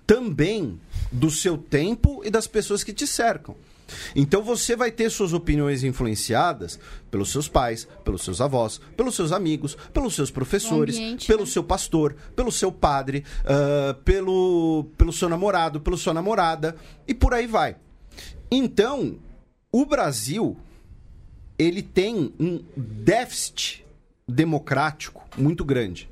[0.10, 0.82] também
[1.12, 3.55] do seu tempo e das pessoas que te cercam.
[4.16, 6.80] Então você vai ter suas opiniões influenciadas
[7.12, 11.45] pelos seus pais, pelos seus avós, pelos seus amigos, pelos seus professores, ambiente, pelo né?
[11.45, 16.76] seu pastor, pelo seu padre, ah, pelo, pelo seu namorado, pela sua namorada
[17.07, 17.76] e por aí vai.
[18.49, 19.20] Então,
[19.72, 20.57] o Brasil
[21.57, 23.86] ele tem um déficit
[24.28, 26.10] democrático muito grande.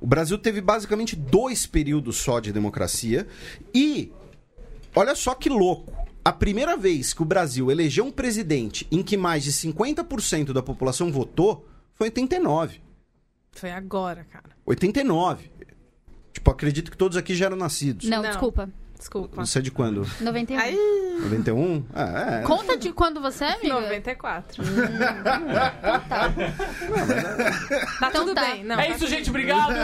[0.00, 3.26] O Brasil teve basicamente dois períodos só de democracia
[3.74, 4.12] e
[4.94, 5.92] olha só que louco.
[6.24, 10.62] A primeira vez que o Brasil elegeu um presidente em que mais de 50% da
[10.62, 12.80] população votou foi em 89.
[13.52, 14.50] Foi agora, cara.
[14.66, 15.50] 89.
[16.32, 18.08] Tipo, acredito que todos aqui já eram nascidos.
[18.08, 18.28] Não, Não.
[18.28, 18.70] desculpa.
[18.98, 19.44] Desculpa.
[19.46, 20.04] Você é de quando?
[20.20, 20.58] 91.
[20.58, 20.76] Aí,
[21.20, 21.84] 91?
[21.94, 22.42] Ah, é.
[22.42, 23.80] Conta de quando você é, amiga?
[23.80, 24.62] 94.
[26.08, 26.34] Tá.
[28.00, 28.44] Tá Então tudo tá.
[28.44, 28.64] bem.
[28.64, 29.30] Não, É tá isso, gente.
[29.30, 29.74] Obrigado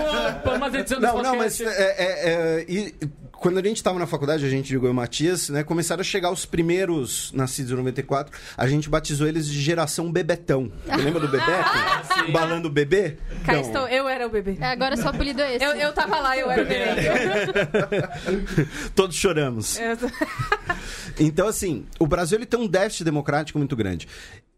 [0.43, 2.95] por mais edição desse Não, não, mas é, é, é, e
[3.39, 6.01] quando a gente estava na faculdade, a gente, digo eu e o Matias, né, começaram
[6.01, 10.71] a chegar os primeiros nascidos em 94, a gente batizou eles de geração Bebetão.
[10.87, 11.71] Você lembra do Bebeto?
[12.15, 12.33] sim.
[12.33, 13.17] Balando o bebê?
[13.45, 14.57] Cá Então, estou, eu era o bebê.
[14.61, 15.65] É, agora seu apelido é esse.
[15.65, 16.85] Eu, eu tava lá, eu era o bebê.
[18.95, 19.79] todos choramos.
[21.19, 24.09] Então, assim, o Brasil ele tem um déficit democrático muito grande.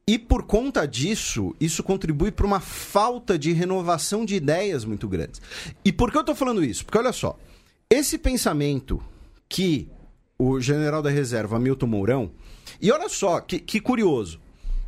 [0.09, 5.43] E por conta disso, isso contribui para uma falta de renovação de ideias muito grandes.
[5.85, 6.85] E por que eu estou falando isso?
[6.85, 7.37] Porque olha só,
[7.91, 9.03] esse pensamento
[9.49, 9.89] que
[10.39, 12.31] o general da reserva Milton Mourão
[12.81, 14.41] E olha só, que, que curioso.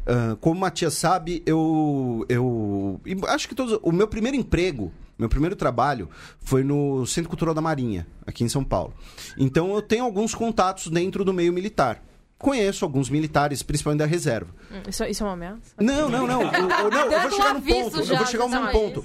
[0.06, 3.00] Ah, como o Matias sabe, eu, eu.
[3.28, 3.78] Acho que todos.
[3.82, 6.08] O meu primeiro emprego, meu primeiro trabalho,
[6.40, 8.94] foi no Centro Cultural da Marinha, aqui em São Paulo.
[9.38, 12.02] Então eu tenho alguns contatos dentro do meio militar.
[12.38, 14.54] Conheço alguns militares, principalmente da reserva.
[14.70, 15.60] Hum, Isso, isso é uma ameaça?
[15.80, 16.40] Não, não, não.
[16.42, 17.98] O- o- não, eu vou chegar um aviso ponto.
[18.12, 19.04] Eu vou chegar num é ponto.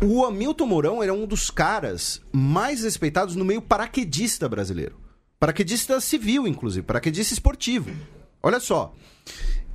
[0.00, 4.96] O Hamilton Mourão era um dos caras mais respeitados no meio paraquedista brasileiro.
[5.40, 6.86] Paraquedista civil, inclusive.
[6.86, 7.90] Paraquedista esportivo.
[8.40, 8.94] Olha só.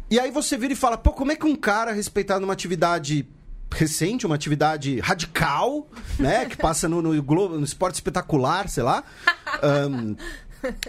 [0.09, 3.28] E aí você vira e fala, pô, como é que um cara respeitado numa atividade
[3.74, 6.45] recente, uma atividade radical, né?
[6.45, 9.03] Que passa no, no Globo, no esporte espetacular, sei lá.
[9.61, 10.15] ahn,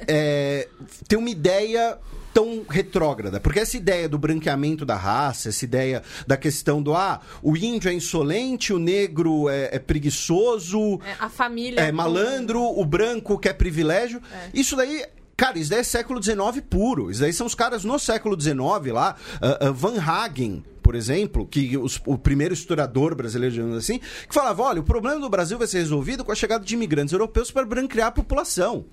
[0.07, 0.69] é,
[1.09, 1.99] tem uma ideia
[2.33, 3.39] tão retrógrada.
[3.39, 7.89] Porque essa ideia do branqueamento da raça, essa ideia da questão do ah, o índio
[7.89, 11.81] é insolente, o negro é, é preguiçoso, É, a família.
[11.81, 14.21] é malandro, o branco quer privilégio.
[14.53, 15.05] Isso daí.
[15.37, 16.39] Cara, isso daí é século XIX
[16.71, 17.11] puro.
[17.11, 18.57] Isso daí são os caras no século XIX
[18.93, 23.99] lá, ah, ah, Van Hagen, por exemplo, que os- o primeiro historiador brasileiro, digamos assim,
[23.99, 27.13] que falava: olha, o problema do Brasil vai ser resolvido com a chegada de imigrantes
[27.13, 28.85] europeus para branquear a população.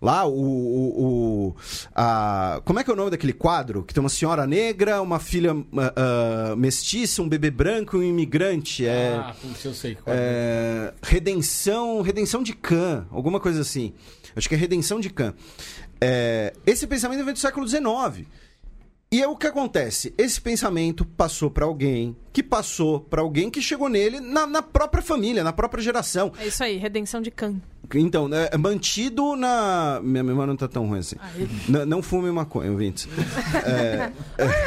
[0.00, 0.32] Lá, o.
[0.32, 1.02] o-
[1.48, 1.56] o-
[1.94, 3.82] a- como é que é o nome daquele quadro?
[3.82, 5.56] Que tem uma senhora negra, uma filha
[5.96, 8.86] ah, mestiça, um bebê branco e um imigrante.
[8.86, 9.16] É.
[9.18, 9.34] Ah,
[9.64, 9.96] eu sei.
[10.06, 10.12] é.
[10.90, 13.92] É, redenção, redenção de Khan, alguma coisa assim.
[14.36, 15.34] Acho que é redenção de Khan.
[16.00, 18.26] É, esse pensamento vem do século XIX.
[19.10, 20.12] E é o que acontece?
[20.18, 25.02] Esse pensamento passou para alguém, que passou para alguém que chegou nele na, na própria
[25.02, 26.30] família, na própria geração.
[26.38, 27.56] É isso aí, redenção de Khan.
[27.94, 29.98] Então, é mantido na.
[30.02, 31.16] Minha memória não tá tão ruim assim.
[31.86, 33.08] Não fume maconha, ouvintes.
[33.64, 34.12] É,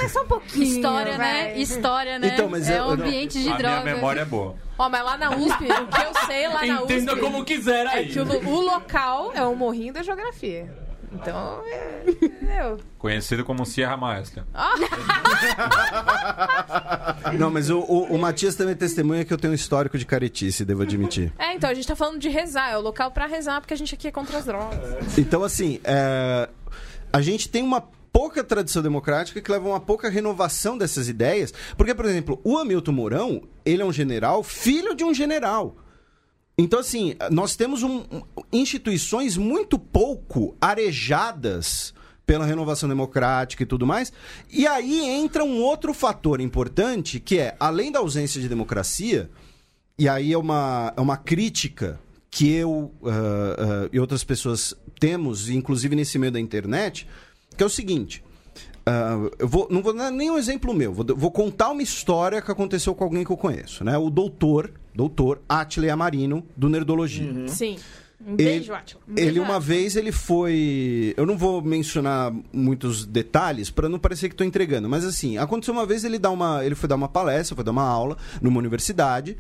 [0.05, 0.63] É só um pouquinho.
[0.63, 1.59] História, né?
[1.59, 2.31] História, né?
[2.33, 3.81] Então, mas é eu- um eu não- ambiente de a droga.
[3.83, 4.55] minha memória é boa.
[4.75, 6.93] Ó, mas lá na USP, o que eu sei lá na USP.
[6.93, 8.07] Entenda como quiser É aí.
[8.09, 10.73] que o, o local é o morrinho da geografia.
[11.13, 12.79] Então, é, entendeu?
[12.97, 14.47] Conhecido como Sierra Maestra.
[17.37, 20.63] não, mas o, o, o Matias também testemunha que eu tenho um histórico de caretice,
[20.63, 21.33] devo admitir.
[21.37, 22.71] É, então, a gente tá falando de rezar.
[22.71, 25.17] É o local pra rezar, porque a gente aqui é contra as drogas.
[25.17, 26.47] Então, assim, é,
[27.11, 27.81] a gente tem uma
[28.11, 31.53] pouca tradição democrática que leva a uma pouca renovação dessas ideias.
[31.77, 35.75] Porque, por exemplo, o Hamilton Mourão, ele é um general, filho de um general.
[36.57, 38.03] Então, assim, nós temos um-
[38.51, 41.93] instituições muito pouco arejadas
[42.25, 44.13] pela renovação democrática e tudo mais.
[44.49, 49.29] E aí entra um outro fator importante, que é, além da ausência de democracia,
[49.97, 51.99] e aí é uma, é uma crítica
[52.29, 53.09] que eu ah,
[53.85, 57.07] ah, e outras pessoas temos, inclusive nesse meio da internet,
[57.57, 58.23] que é o seguinte.
[58.85, 62.51] ah, eu vou, não vou dar nenhum exemplo meu, vou, vou contar uma história que
[62.51, 63.97] aconteceu com alguém que eu conheço, né?
[63.97, 67.47] O doutor, doutor Atle Amarino, do Nerdologia.
[67.47, 67.77] Sim.
[68.23, 68.71] Um Ele- beijo.
[69.07, 73.97] Um beijo, Ele uma vez ele foi, eu não vou mencionar muitos detalhes para não
[73.97, 76.95] parecer que estou entregando, mas assim, aconteceu uma vez ele dá uma, ele foi dar
[76.95, 79.37] uma palestra, foi dar uma aula numa universidade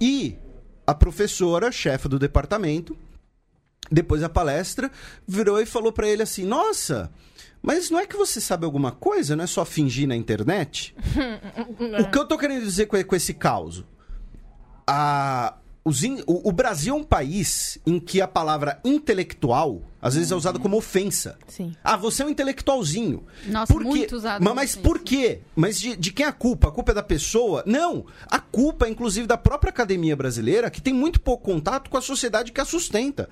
[0.00, 0.36] e
[0.86, 2.94] a professora, chefe do departamento,
[3.90, 4.90] depois da palestra,
[5.26, 7.10] virou e falou para ele assim: "Nossa,
[7.62, 10.94] mas não é que você sabe alguma coisa, não é só fingir na internet?"
[12.00, 13.82] o que eu tô querendo dizer com, com esse caos?
[14.86, 15.54] A,
[15.84, 20.30] os in- o, o Brasil é um país em que a palavra intelectual às vezes
[20.30, 21.38] é usada como ofensa.
[21.48, 21.74] Sim.
[21.82, 23.22] Ah, você é um intelectualzinho.
[23.46, 23.88] Nossa, Por quê?
[23.88, 24.86] muito usado Ma- como Mas, ofensa.
[24.88, 25.40] por quê?
[25.56, 26.68] Mas de, de quem é a culpa?
[26.68, 27.62] A culpa é da pessoa?
[27.66, 28.04] Não.
[28.28, 32.02] A culpa é, inclusive, da própria academia brasileira, que tem muito pouco contato com a
[32.02, 33.30] sociedade que a sustenta.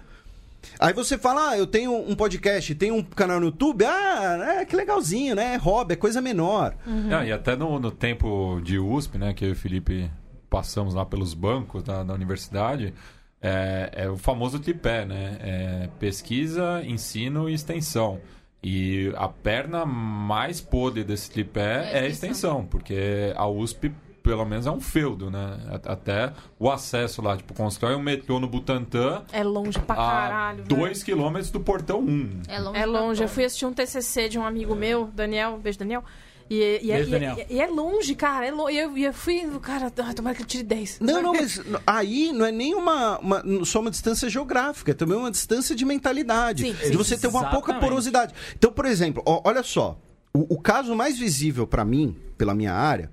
[0.79, 4.65] Aí você fala, ah, eu tenho um podcast, tenho um canal no YouTube, ah, é,
[4.65, 5.55] que legalzinho, né?
[5.55, 6.75] É hobby, é coisa menor.
[7.11, 10.09] Ah, e até no, no tempo de USP, né, que o Felipe
[10.53, 12.93] passamos lá pelos bancos da, da universidade,
[13.41, 15.39] é, é o famoso tripé, né?
[15.41, 18.21] É pesquisa, ensino e extensão.
[18.63, 23.91] E a perna mais podre desse tripé é a extensão, porque a USP
[24.23, 25.59] pelo menos é um feudo, né?
[25.85, 30.59] Até o acesso lá, tipo, constrói um metrô no Butantã É longe pra caralho.
[30.59, 30.69] velho.
[30.69, 32.43] 2 quilômetros do portão 1.
[32.47, 32.79] É longe.
[32.79, 33.23] É longe.
[33.25, 35.59] Eu fui assistir um TCC de um amigo meu, Daniel.
[35.59, 36.05] Beijo, Daniel.
[36.51, 38.47] E, e, é- Beijo, e é- e é longe, cara.
[38.47, 38.75] É longe.
[38.75, 40.99] E eu, e eu fui, cara, ah, tomara que eu tire 10.
[41.01, 45.17] Não, não, mas aí não é nem uma, uma- só uma distância geográfica, é também
[45.17, 46.63] uma distância de mentalidade.
[46.65, 46.97] Sim, de sim.
[46.97, 48.35] você ter uma pouca porosidade.
[48.57, 49.99] Então, por exemplo, ó, olha só.
[50.35, 53.11] O, o caso mais visível pra mim, pela minha área,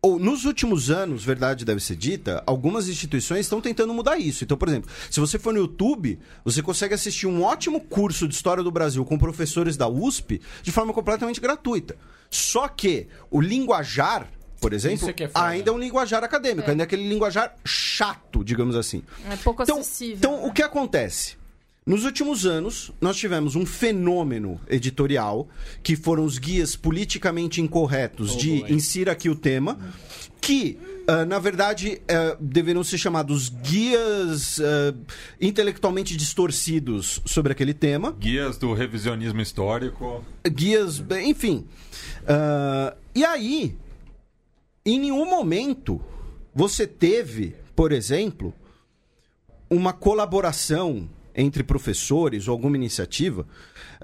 [0.00, 4.44] ou nos últimos anos, verdade deve ser dita, algumas instituições estão tentando mudar isso.
[4.44, 8.34] Então, por exemplo, se você for no YouTube, você consegue assistir um ótimo curso de
[8.34, 11.96] História do Brasil com professores da USP de forma completamente gratuita.
[12.30, 14.28] Só que o linguajar,
[14.60, 18.76] por exemplo, é é ainda é um linguajar acadêmico, ainda é aquele linguajar chato, digamos
[18.76, 19.02] assim.
[19.28, 20.16] É pouco Então, acessível.
[20.16, 21.36] então o que acontece?
[21.88, 25.48] Nos últimos anos, nós tivemos um fenômeno editorial,
[25.82, 28.72] que foram os guias politicamente incorretos de boy.
[28.74, 29.78] insira aqui o tema,
[30.38, 34.94] que, ah, na verdade, ah, deveriam ser chamados guias ah,
[35.40, 40.22] intelectualmente distorcidos sobre aquele tema Guias do revisionismo histórico.
[40.46, 41.66] guias, enfim.
[43.14, 43.74] E aí,
[44.84, 45.98] em nenhum momento
[46.54, 48.52] você teve, por exemplo,
[49.70, 51.08] uma colaboração
[51.40, 53.46] entre professores ou alguma iniciativa.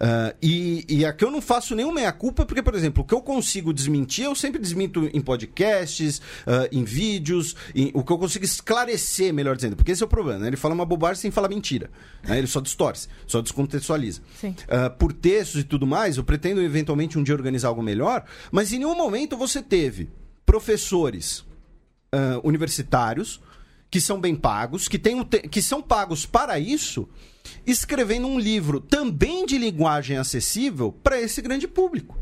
[0.00, 3.20] ah, e, e aqui eu não faço nenhuma meia-culpa, porque, por exemplo, o que eu
[3.20, 8.44] consigo desmentir, eu sempre desminto em podcasts, ah, em vídeos, em- o que eu consigo
[8.44, 10.46] esclarecer, melhor dizendo, porque esse é o problema, né?
[10.46, 11.90] Ele fala uma bobagem sem falar mentira.
[12.22, 12.38] né?
[12.38, 14.20] Ele só distorce, só descontextualiza.
[14.68, 18.72] Ah, por textos e tudo mais, eu pretendo eventualmente um dia organizar algo melhor, mas
[18.72, 20.08] em nenhum momento você teve
[20.46, 21.44] professores
[22.44, 23.40] universitários
[23.94, 27.08] que são bem pagos, que, têm o te- que são pagos para isso,
[27.64, 32.18] escrevendo um livro também de linguagem acessível para esse grande público.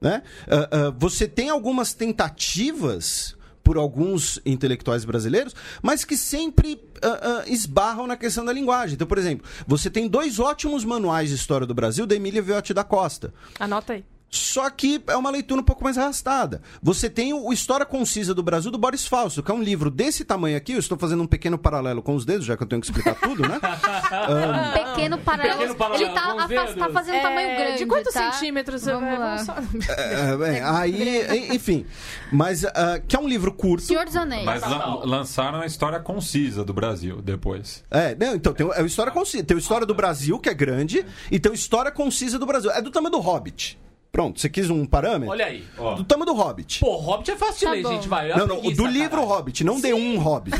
[0.00, 0.20] Né?
[0.48, 7.44] Ah, ah, você tem algumas tentativas por alguns intelectuais brasileiros, mas que sempre ah, ah,
[7.46, 8.94] esbarram na questão da linguagem.
[8.94, 12.74] Então, por exemplo, você tem dois ótimos manuais de história do Brasil da Emília Viotti
[12.74, 13.32] da Costa.
[13.60, 14.04] Anota aí.
[14.30, 16.62] Só que é uma leitura um pouco mais arrastada.
[16.80, 20.24] Você tem o História Concisa do Brasil do Boris Fausto, que é um livro desse
[20.24, 20.72] tamanho aqui.
[20.72, 23.16] Eu estou fazendo um pequeno paralelo com os dedos, já que eu tenho que explicar
[23.16, 23.58] tudo, né?
[24.72, 25.58] Pequeno paralelo.
[25.58, 27.78] Pequeno paralelo Ele tá, afas- tá fazendo tamanho É, grande.
[27.78, 28.32] De quantos tá?
[28.32, 28.84] centímetros?
[28.84, 29.38] Vamos É, lá.
[29.38, 29.56] só-
[29.96, 31.84] É, bem, aí, enfim.
[32.32, 33.84] Mas ah, que é um livro curto.
[33.84, 34.44] Senhor dos Anéis.
[34.44, 37.82] Mas lan- lançaram a história concisa do Brasil depois.
[37.90, 39.42] É, não, então tem o- é o História Concisa.
[39.44, 42.70] Tem o História do Brasil, que é grande, e tem o História Concisa do Brasil.
[42.70, 43.78] É do tamanho do Hobbit.
[44.12, 45.30] Pronto, você quis um parâmetro?
[45.30, 45.64] Olha aí.
[45.78, 45.94] Ó.
[45.94, 46.80] Do tamanho do Hobbit.
[46.80, 47.92] Pô, Hobbit é fácil de Tá ler, bom.
[47.92, 48.08] gente.
[48.08, 48.30] Vai.
[48.30, 49.28] É não, uma não, o preguiça, do livro caralho.
[49.28, 50.56] Hobbit, não de um Hobbit.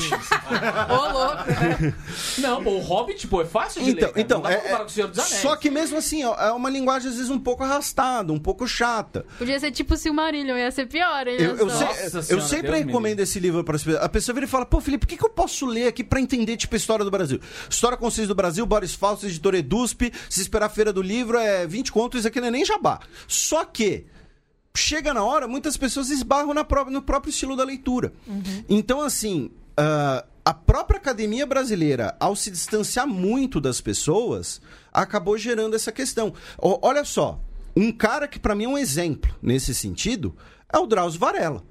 [0.88, 1.34] Ô, louco.
[1.50, 1.94] né?
[2.38, 4.12] Não, pô, o Hobbit, pô, é fácil de Então, ler.
[4.14, 4.20] cara.
[4.20, 5.34] então não dá pra é, comparar com o Senhor dos Anéis.
[5.42, 8.66] só que mesmo assim, ó, é uma linguagem às vezes um pouco arrastada, um pouco
[8.66, 9.26] chata.
[9.38, 11.26] Podia ser tipo Silmarillion, ia ser pior.
[11.26, 13.82] hein, Eu, eu, sei- Nossa eu senhora, sempre Deus me recomendo esse livro para as
[13.82, 14.02] pessoas.
[14.04, 16.20] A pessoa vira e fala: pô, Felipe, o que, que eu posso ler aqui para
[16.20, 17.40] entender, tipo, a história do Brasil?
[17.68, 20.12] História Concisa do Brasil, Boris Fausto, editor Edusp.
[20.28, 23.00] Se esperar a feira do livro, é 20 contos, isso aqui não é nem jabá.
[23.40, 24.06] Só que.
[24.72, 28.12] Chega na hora, muitas pessoas esbarram no próprio estilo da leitura.
[28.68, 34.60] Então, assim, ah, a própria academia brasileira, ao se distanciar muito das pessoas,
[34.92, 36.32] acabou gerando essa questão.
[36.56, 37.40] Ó, olha só,
[37.76, 40.36] um cara que para mim é um exemplo nesse sentido
[40.72, 41.62] é o Drauzio Varela.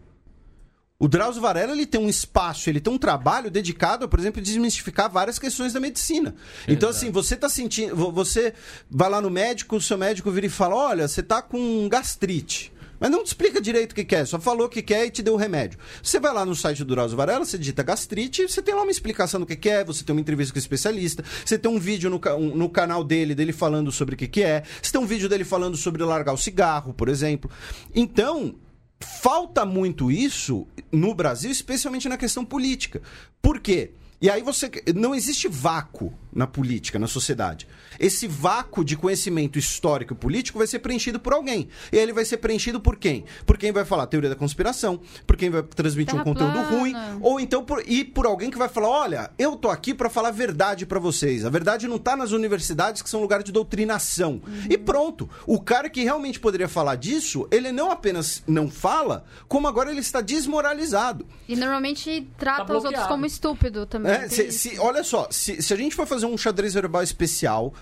[0.99, 4.43] O Drauzio Varela ele tem um espaço, ele tem um trabalho dedicado, por exemplo, a
[4.43, 6.35] desmistificar várias questões da medicina.
[6.67, 7.95] Então, assim, você tá sentindo.
[7.95, 8.53] vo- Você
[8.91, 12.73] vai lá no médico, o seu médico vira e fala: olha, você tá com gastrite.
[12.99, 15.05] Mas não te explica direito o que, que é, só falou o que, que é
[15.05, 15.79] e te deu o remédio.
[16.03, 18.91] Você vai lá no site do Drauzio Varela, você digita gastrite, você tem lá uma
[18.91, 21.79] explicação do que, que é, você tem uma entrevista com o especialista, você tem um
[21.79, 24.99] vídeo no, um- no canal dele, dele falando sobre o que, que é, você tem
[24.99, 27.49] um vídeo dele falando sobre largar o cigarro, por exemplo.
[27.95, 28.53] Então,
[28.99, 33.01] falta muito isso no Brasil, especialmente na questão política.
[33.41, 33.91] Por quê?
[34.21, 34.69] E aí você.
[34.95, 37.67] Não existe vácuo na política, na sociedade.
[37.99, 41.69] Esse vácuo de conhecimento histórico e político vai ser preenchido por alguém.
[41.91, 43.23] E ele vai ser preenchido por quem?
[43.45, 46.69] Por quem vai falar teoria da conspiração, por quem vai transmitir um Terra conteúdo plana.
[46.69, 50.09] ruim, ou então por, e por alguém que vai falar: olha, eu tô aqui para
[50.09, 51.45] falar a verdade para vocês.
[51.45, 54.41] A verdade não tá nas universidades, que são lugar de doutrinação.
[54.69, 55.29] E pronto.
[55.47, 59.99] O cara que realmente poderia falar disso, ele não apenas não fala, como agora ele
[60.01, 61.25] está desmoralizado.
[61.47, 64.11] E normalmente trata Tá os outros como estúpido também.
[64.11, 67.73] É, se- se- olha só, se, se a gente for fazer um xadrez verbal especial,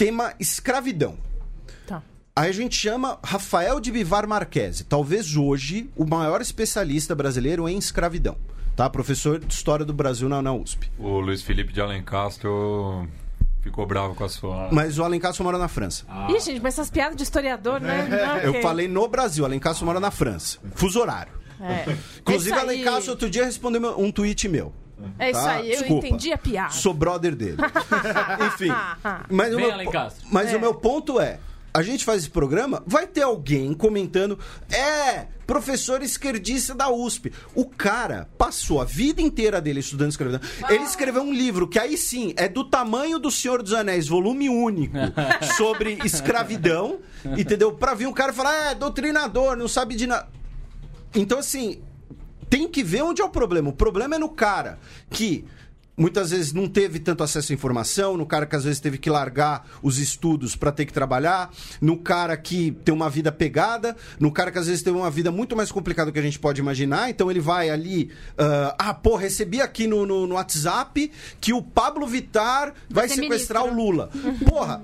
[0.00, 1.18] tema escravidão.
[1.86, 2.02] Tá.
[2.34, 7.76] Aí a gente chama Rafael de Bivar Marquese, talvez hoje o maior especialista brasileiro em
[7.76, 8.34] escravidão.
[8.74, 8.88] Tá?
[8.88, 10.90] Professor de História do Brasil na, na USP.
[10.98, 13.06] O Luiz Felipe de Alencastro
[13.60, 14.70] ficou bravo com a sua.
[14.72, 16.06] Mas o Alencastro mora na França.
[16.30, 18.08] Ih, gente, mas essas piadas de historiador, né?
[18.26, 18.62] Ah, Eu ok.
[18.62, 20.56] falei no Brasil, Alencastro mora na França.
[20.76, 21.34] Fuso horário.
[21.60, 21.84] É.
[22.20, 22.60] Inclusive, É aí.
[22.62, 24.72] Alencastro outro dia respondeu um tweet meu.
[25.18, 25.52] É isso tá?
[25.52, 26.06] aí, eu Desculpa.
[26.06, 26.72] entendi a piada.
[26.72, 27.56] Sou brother dele.
[28.46, 28.70] Enfim.
[29.30, 29.70] Mas, o meu,
[30.30, 30.56] mas É.
[30.56, 31.38] o meu ponto é.
[31.72, 34.36] A gente faz esse programa, vai ter alguém comentando.
[34.72, 37.32] É, professor esquerdista da USP.
[37.54, 40.40] O cara passou a vida inteira dele estudando escravidão.
[40.68, 44.48] Ele escreveu um livro que aí sim é do tamanho do Senhor dos Anéis, volume
[44.50, 44.96] único,
[45.56, 46.98] sobre escravidão.
[47.38, 47.72] Entendeu?
[47.72, 50.28] Pra vir um cara falar, é, doutrinador, não sabe de nada.
[51.14, 51.80] Então, assim,
[52.50, 53.70] tem que ver onde é o problema.
[53.70, 54.78] O problema é no cara
[55.08, 55.44] que
[55.96, 59.10] muitas vezes não teve tanto acesso à informação, no cara que às vezes teve que
[59.10, 64.32] largar os estudos para ter que trabalhar, no cara que tem uma vida pegada, no
[64.32, 66.58] cara que às vezes tem uma vida muito mais complicada do que a gente pode
[66.58, 71.52] imaginar, então ele vai ali, ah, ah, pô, recebi aqui no, no, no WhatsApp que
[71.52, 73.82] o Pablo Vittar vai sequestrar ministro.
[73.82, 74.10] o Lula.
[74.48, 74.82] Porra,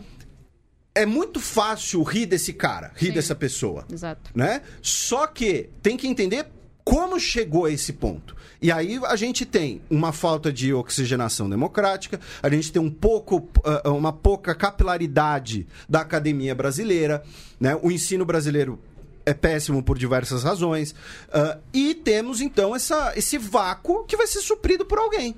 [0.95, 3.13] é muito fácil rir desse cara, rir Sim.
[3.13, 4.31] dessa pessoa Exato.
[4.35, 4.61] né?
[4.83, 6.47] Só que tem que entender
[6.87, 8.37] como chegou a esse ponto.
[8.63, 13.49] E aí a gente tem uma falta de oxigenação democrática, a gente tem um pouco,
[13.65, 17.25] ah, uma pouca capilaridade da academia brasileira,
[17.59, 17.77] né?
[17.83, 18.79] O ensino brasileiro
[19.27, 20.95] é péssimo por diversas razões.
[21.33, 25.35] ah, e temos então essa, esse vácuo que vai ser suprido por alguém.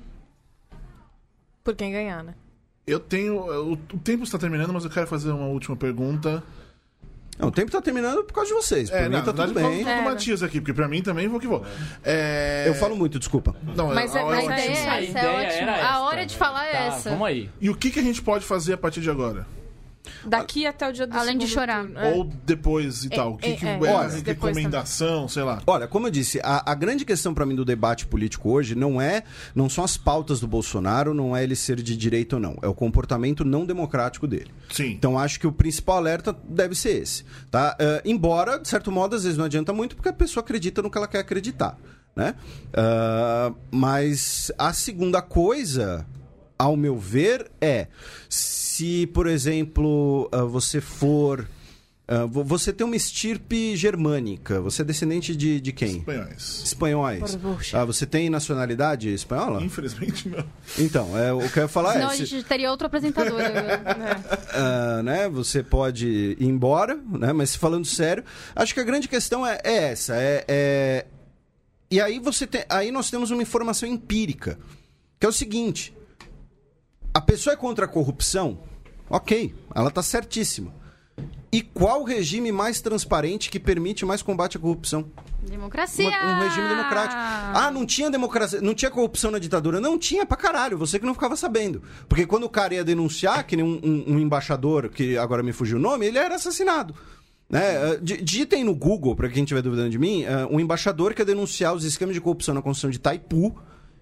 [1.63, 2.35] Por quem ganhar, né?
[2.85, 3.39] Eu tenho.
[3.39, 6.43] O, o tempo está terminando, mas eu quero fazer uma última pergunta.
[7.39, 8.91] Não, o tempo tá terminando por causa de vocês.
[8.91, 9.63] É, mim não, tá tudo bem.
[9.63, 10.01] causa do É.
[10.01, 11.63] Matias aqui, porque pra mim também vou que vou.
[12.03, 12.65] É...
[12.67, 13.55] Eu falo muito, desculpa.
[13.75, 14.59] Não, Mas a é- hora mas A é ótima.
[14.59, 15.85] ideia isso é essa, é ótimo.
[15.87, 17.09] A hora de falar é Tá, essa.
[17.11, 17.49] Vamos aí.
[17.61, 19.47] E o que, que a gente pode fazer a partir de agora?
[20.25, 21.85] Daqui até o dia do Além de chorar.
[21.85, 22.13] turno, é.
[22.13, 23.33] Ou depois e tal?
[23.33, 25.61] O que, é, que é, é, olha, recomendação, sei lá.
[25.65, 29.01] Olha, como eu disse, a, a grande questão para mim do debate político hoje não
[29.01, 32.57] é, não são as pautas do Bolsonaro, não é ele ser de direita ou não,
[32.61, 34.51] é o comportamento não democrático dele.
[34.71, 34.91] Sim.
[34.91, 37.75] Então acho que o principal alerta deve ser esse, tá?
[37.79, 40.89] Eh, embora de certo modo às vezes não adianta muito porque a pessoa acredita no
[40.89, 41.77] que ela quer acreditar,
[42.15, 42.35] né?
[42.73, 46.05] Ah, mas a segunda coisa,
[46.57, 47.87] ao meu ver, é
[48.79, 51.45] se por exemplo ah, você for
[52.07, 55.97] ah, vo- você tem uma estirpe germânica, você é descendente de, de quem?
[55.97, 56.61] Espanhóis.
[56.63, 57.37] Espanhóis.
[57.73, 59.61] Ah, você tem nacionalidade espanhola?
[59.61, 60.43] Infelizmente não.
[60.79, 62.13] Então, é, o que eu ia falar Senão é.
[62.13, 63.39] a se- gente teria outro apresentador.
[64.53, 66.07] ah, né, você pode
[66.39, 68.23] ir embora, né, mas falando sério,
[68.55, 71.05] acho que a grande questão é, é essa, é, é-
[71.91, 74.57] e aí você tem, aí nós temos uma informação empírica,
[75.19, 75.93] que é o seguinte:
[77.13, 78.59] a pessoa é contra a corrupção,
[79.09, 80.73] ok, ela está certíssima.
[81.51, 85.11] E qual regime mais transparente que permite mais combate à corrupção?
[85.41, 86.07] Democracia!
[86.07, 87.15] Uma- um regime democrático.
[87.19, 89.79] Ah, não tinha democracia, não tinha corrupção na ditadura.
[89.81, 91.81] Não tinha pra caralho, você que não ficava sabendo.
[92.07, 95.51] Porque quando o cara ia denunciar, que nem um, um- um embaixador, que agora me
[95.51, 96.93] fugiu o nome, ele era assassinado.
[97.49, 97.97] Né?
[97.99, 101.25] Di- Digitem no Google, pra quem estiver duvidando de mim, eh, um embaixador que ia
[101.25, 103.57] denunciar os esquemas de corrupção na construção de Taipu.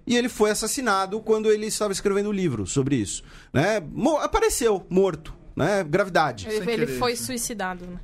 [0.07, 3.23] E ele foi assassinado quando ele estava escrevendo o livro sobre isso.
[3.53, 3.79] Né?
[3.91, 5.33] Mo- apareceu, morto.
[5.55, 5.83] Né?
[5.83, 6.47] Gravidade.
[6.49, 7.99] Ele, ele foi suicidado, né?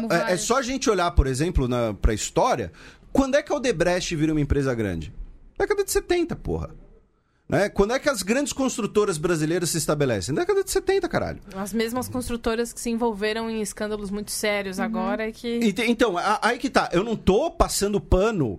[0.00, 2.72] Como é, é só a gente olhar, por exemplo, na, pra história.
[3.12, 5.12] Quando é que a Odebrecht vira uma empresa grande?
[5.58, 6.70] Década de 70, porra.
[7.48, 7.68] Né?
[7.68, 10.34] Quando é que as grandes construtoras brasileiras se estabelecem?
[10.34, 11.40] Década de 70, caralho.
[11.54, 15.56] As mesmas construtoras que se envolveram em escândalos muito sérios agora é que.
[15.58, 16.88] Ent- Então, a- aí que tá.
[16.92, 18.58] Eu não tô passando pano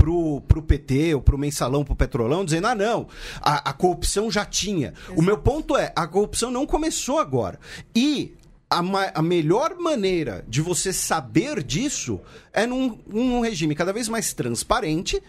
[0.00, 3.06] pro, pro PT ou pro mensalão, pro petrolão, dizendo, ah, não,
[3.42, 4.94] a, a corrupção já tinha.
[5.14, 7.60] O meu ponto é, a corrupção não começou agora.
[7.94, 8.34] E
[8.70, 8.80] a,
[9.14, 12.18] a melhor maneira de você saber disso
[12.50, 15.22] é num, num regime cada vez mais transparente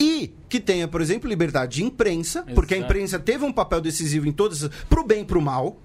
[0.00, 2.92] e que tenha, por exemplo, liberdade de imprensa, porque a Exato.
[2.92, 5.80] imprensa teve um papel decisivo em todas, pro bem e pro mal.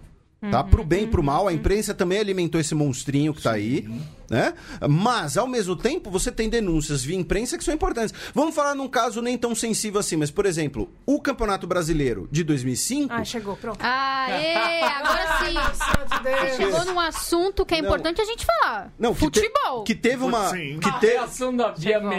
[0.51, 0.63] Tá?
[0.63, 3.87] Pro bem e pro mal, a imprensa também alimentou esse monstrinho que tá aí,
[4.29, 4.53] né?
[4.89, 8.13] Mas, ao mesmo tempo, você tem denúncias via imprensa que são importantes.
[8.33, 12.43] Vamos falar num caso nem tão sensível assim, mas, por exemplo, o Campeonato Brasileiro de
[12.43, 13.13] 2005...
[13.13, 13.79] Ah, chegou, pronto.
[13.81, 15.53] Aê, agora sim.
[16.23, 17.87] Você chegou num assunto que é Não.
[17.87, 18.91] importante a gente falar.
[18.99, 19.83] não, que te- Futebol.
[19.83, 20.49] que teve uma...
[20.49, 20.79] Sim.
[20.79, 21.27] Que, te- é a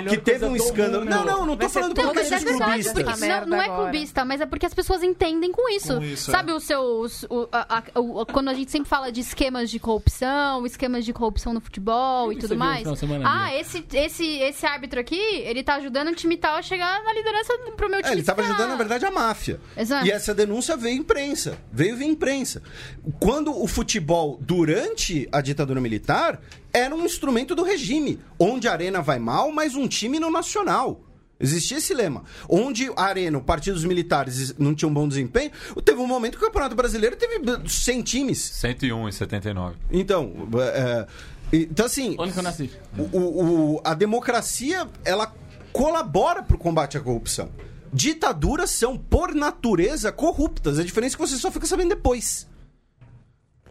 [0.09, 1.05] que teve um escândalo...
[1.05, 1.11] mundo.
[1.15, 3.05] Não, não, não tô falando tudo por Não, mas é questões verdade, clubistas.
[3.05, 5.95] porque não, não é clubista, mas é porque as pessoas entendem com isso.
[5.97, 6.55] Com isso, Sabe é.
[6.55, 7.25] os seus.
[7.25, 11.13] o- a- a- o- quando a gente sempre fala de esquemas de corrupção, esquemas de
[11.13, 12.87] corrupção no futebol e tudo mais.
[13.25, 17.13] ah, esse, esse, esse árbitro aqui, ele tá ajudando o time tal a chegar na
[17.13, 18.15] liderança pro meu É, time.
[18.15, 19.61] ele estava ficar- ajudando, na verdade, a máfia.
[19.77, 20.07] Exato.
[20.07, 21.59] E essa denúncia veio imprensa.
[21.73, 22.63] Veio via imprensa.
[23.19, 26.41] Quando o futebol, durante a ditadura militar,
[26.73, 28.21] era um instrumento do regime.
[28.39, 31.01] Onde a arena vai mal, mas um time no nacional.
[31.41, 32.23] Existia esse lema.
[32.49, 35.51] Onde a arena, o partido dos militares não tinha um bom desempenho,
[35.85, 38.39] teve um momento que o Campeonato Brasileiro teve 100 times.
[38.39, 39.77] 101 e 79.
[39.91, 40.33] Então,
[40.75, 41.07] é,
[41.53, 42.71] então assim, Onde que eu nasci?
[43.13, 43.19] o,
[43.77, 45.35] o- a democracia ela
[45.73, 47.51] colabora para o combate à corrupção.
[47.93, 50.79] Ditaduras são, por natureza, corruptas.
[50.79, 52.49] A diferença é que você só fica sabendo depois.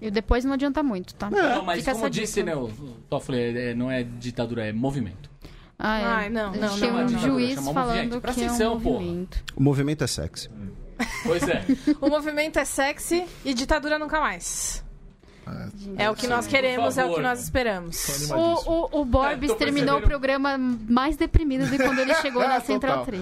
[0.02, 1.30] E depois não adianta muito, tá?
[1.30, 2.46] Não, mas Fica como disse, dica.
[2.46, 2.68] né, o
[3.10, 5.30] Toffoli, é- não é ditadura, é movimento.
[5.78, 6.06] Ah, é.
[6.06, 7.20] Ai, não, não, tem não, um não.
[7.20, 9.00] juiz Chama falando que é um porra.
[9.00, 9.44] movimento.
[9.56, 10.50] O movimento é sexy.
[11.24, 11.66] Pois é.
[12.00, 14.84] O movimento é sexy e ditadura nunca mais.
[15.98, 17.22] É o que nós queremos, é o que favor.
[17.22, 18.30] nós esperamos.
[18.32, 22.62] O, o, o Borbs É, terminou o programa mais deprimido de quando ele chegou na.
[22.64, 23.22] Central 3.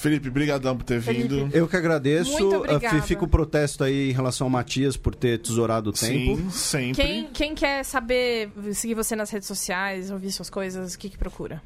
[0.00, 1.28] Felipe, brigadão por ter Felipe.
[1.28, 1.50] vindo.
[1.54, 2.32] Eu que agradeço.
[2.32, 3.02] Muito Ah, obrigada.
[3.02, 6.36] Fica o protesto aí em relação ao Matias por ter tesourado o tempo.
[6.36, 7.02] Sim, sempre.
[7.02, 11.18] Quem, quem quer saber, seguir você nas redes sociais, ouvir suas coisas, o que que
[11.18, 11.62] procura?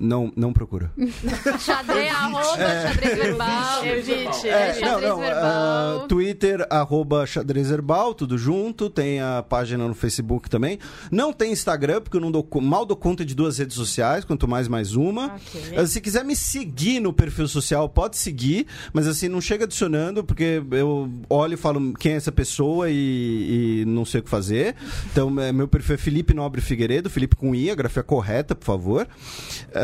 [0.00, 0.92] Não, não procura.
[1.58, 3.84] Xadrez, arroba, xadrez verbal.
[3.84, 4.48] Evite.
[4.48, 5.18] É, não, xadrez não.
[5.18, 5.42] verbal.
[5.44, 8.88] ah, Twitter, arroba xadrez herbal, tudo junto.
[8.88, 10.78] Tem a página no Facebook também.
[11.10, 14.46] Não tem Instagram, porque eu não dou, mal dou conta de duas redes sociais, quanto
[14.46, 15.34] mais, mais uma.
[15.34, 15.76] Ok.
[15.76, 20.22] Ah, Se quiser me seguir no perfil social, pode seguir, mas assim, não chega adicionando,
[20.22, 24.30] porque eu olho e falo quem é essa pessoa e, e não sei o que
[24.30, 24.74] fazer.
[25.10, 28.64] Então, é, meu perfil é Felipe Nobre Figueiredo, Felipe com I, a grafia correta, por
[28.64, 29.08] favor.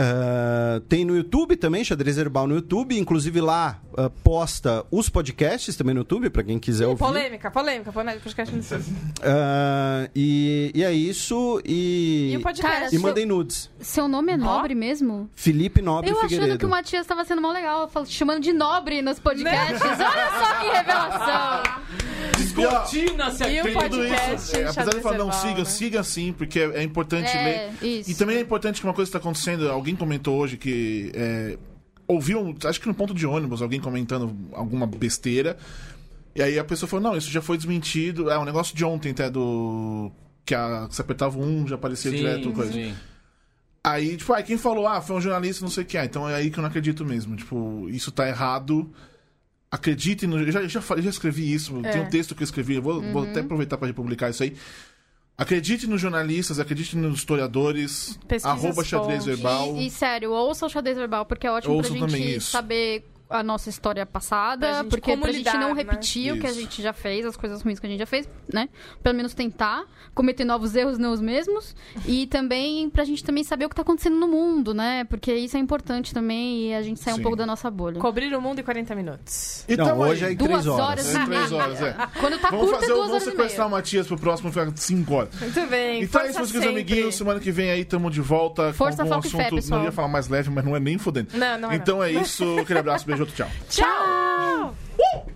[0.05, 5.75] Ah, tem no YouTube também, Xadrez Herbal no YouTube, inclusive lá ah, posta os podcasts
[5.77, 6.99] também no YouTube, para quem quiser ouvir.
[6.99, 8.21] Polêmica, polêmica, polêmica.
[8.23, 8.85] Podcast no YouTube.
[9.23, 12.31] Ah, e, e é isso, e.
[12.33, 12.81] E o podcast?
[12.81, 13.71] Cara, e mandem nudes.
[13.81, 15.31] Seu nome é Nobre mesmo?
[15.35, 16.45] Felipe Nobre Eu Figueiredo.
[16.45, 19.81] achando que o Matias tava sendo mó legal, chamando de Nobre nos podcasts.
[19.81, 21.63] Olha só que revelação.
[22.37, 23.73] Descortina-se E o aqui.
[23.73, 25.65] Tudo podcast isso, é, apesar de falar, não, siga, né?
[25.65, 27.89] siga sim, porque é, é importante É, ler.
[27.89, 28.11] isso.
[28.11, 31.59] E também é importante que uma coisa está acontecendo, alguém comentou hoje que é,
[32.07, 35.57] ouviu, acho que no ponto de ônibus, alguém comentando alguma besteira.
[36.35, 38.31] E aí a pessoa falou, não, isso já foi desmentido.
[38.31, 40.11] É um negócio de ontem até do.
[40.45, 42.73] Que a, você apertava um, já aparecia direto coisa.
[42.73, 42.95] sim.
[43.87, 45.99] Aí, tipo, ah, quem falou, ah, foi um jornalista, não sei o que.
[45.99, 47.37] Ah, então é aí que eu não acredito mesmo.
[47.37, 48.91] Tipo, isso tá errado.
[49.71, 50.39] Acreditem no.
[50.41, 51.91] Eu já, já, já escrevi isso, É.
[51.91, 54.57] tem um texto que eu escrevi, eu vou, vou até aproveitar para republicar isso aí.
[55.37, 59.77] Acredite nos jornalistas, acredite nos historiadores, Pesquise arroba xadrez verbal.
[59.77, 63.05] E, e, sério, ouça o xadrez verbal, porque é ótimo Ouçam pra gente saber
[63.41, 65.83] a nossa história passada, Pra gente porque pra gente lidar, não né?
[65.83, 66.61] repetir o que a Isso.
[66.61, 68.69] gente já fez, as coisas ruins que a gente já fez, né?
[69.03, 71.75] Pelo menos tentar cometer novos erros, não os mesmos.
[72.07, 75.05] E também pra gente também saber o que tá acontecendo no mundo, né?
[75.05, 78.01] Porque isso é importante também e a gente sai um pouco da nossa bolha.
[78.01, 79.65] Cobrir o mundo em 40 minutos.
[79.69, 80.87] E Não, tamo hoje é em Duas três horas.
[80.89, 81.63] horas É, e três meia.
[81.63, 81.97] horas, é.
[82.21, 83.71] Quando tá Vamos curto, fazer, é duas vamos horas sequestrar o.
[83.71, 85.41] Matias pro próximo, ficar 5 horas.
[85.41, 86.03] Muito bem.
[86.03, 86.69] Então é isso, meus sempre.
[86.69, 87.15] amiguinhos.
[87.17, 89.55] Semana que vem aí tamo de volta Força, com algum fé, assunto.
[89.57, 89.79] pessoal.
[89.81, 91.29] não ia falar mais leve, mas não é nem fodendo.
[91.35, 92.59] Não, não é Então é isso.
[92.59, 93.49] Aquele abraço, beijo, junto, tchau.
[93.69, 94.75] Tchau!
[94.99, 95.34] Uh!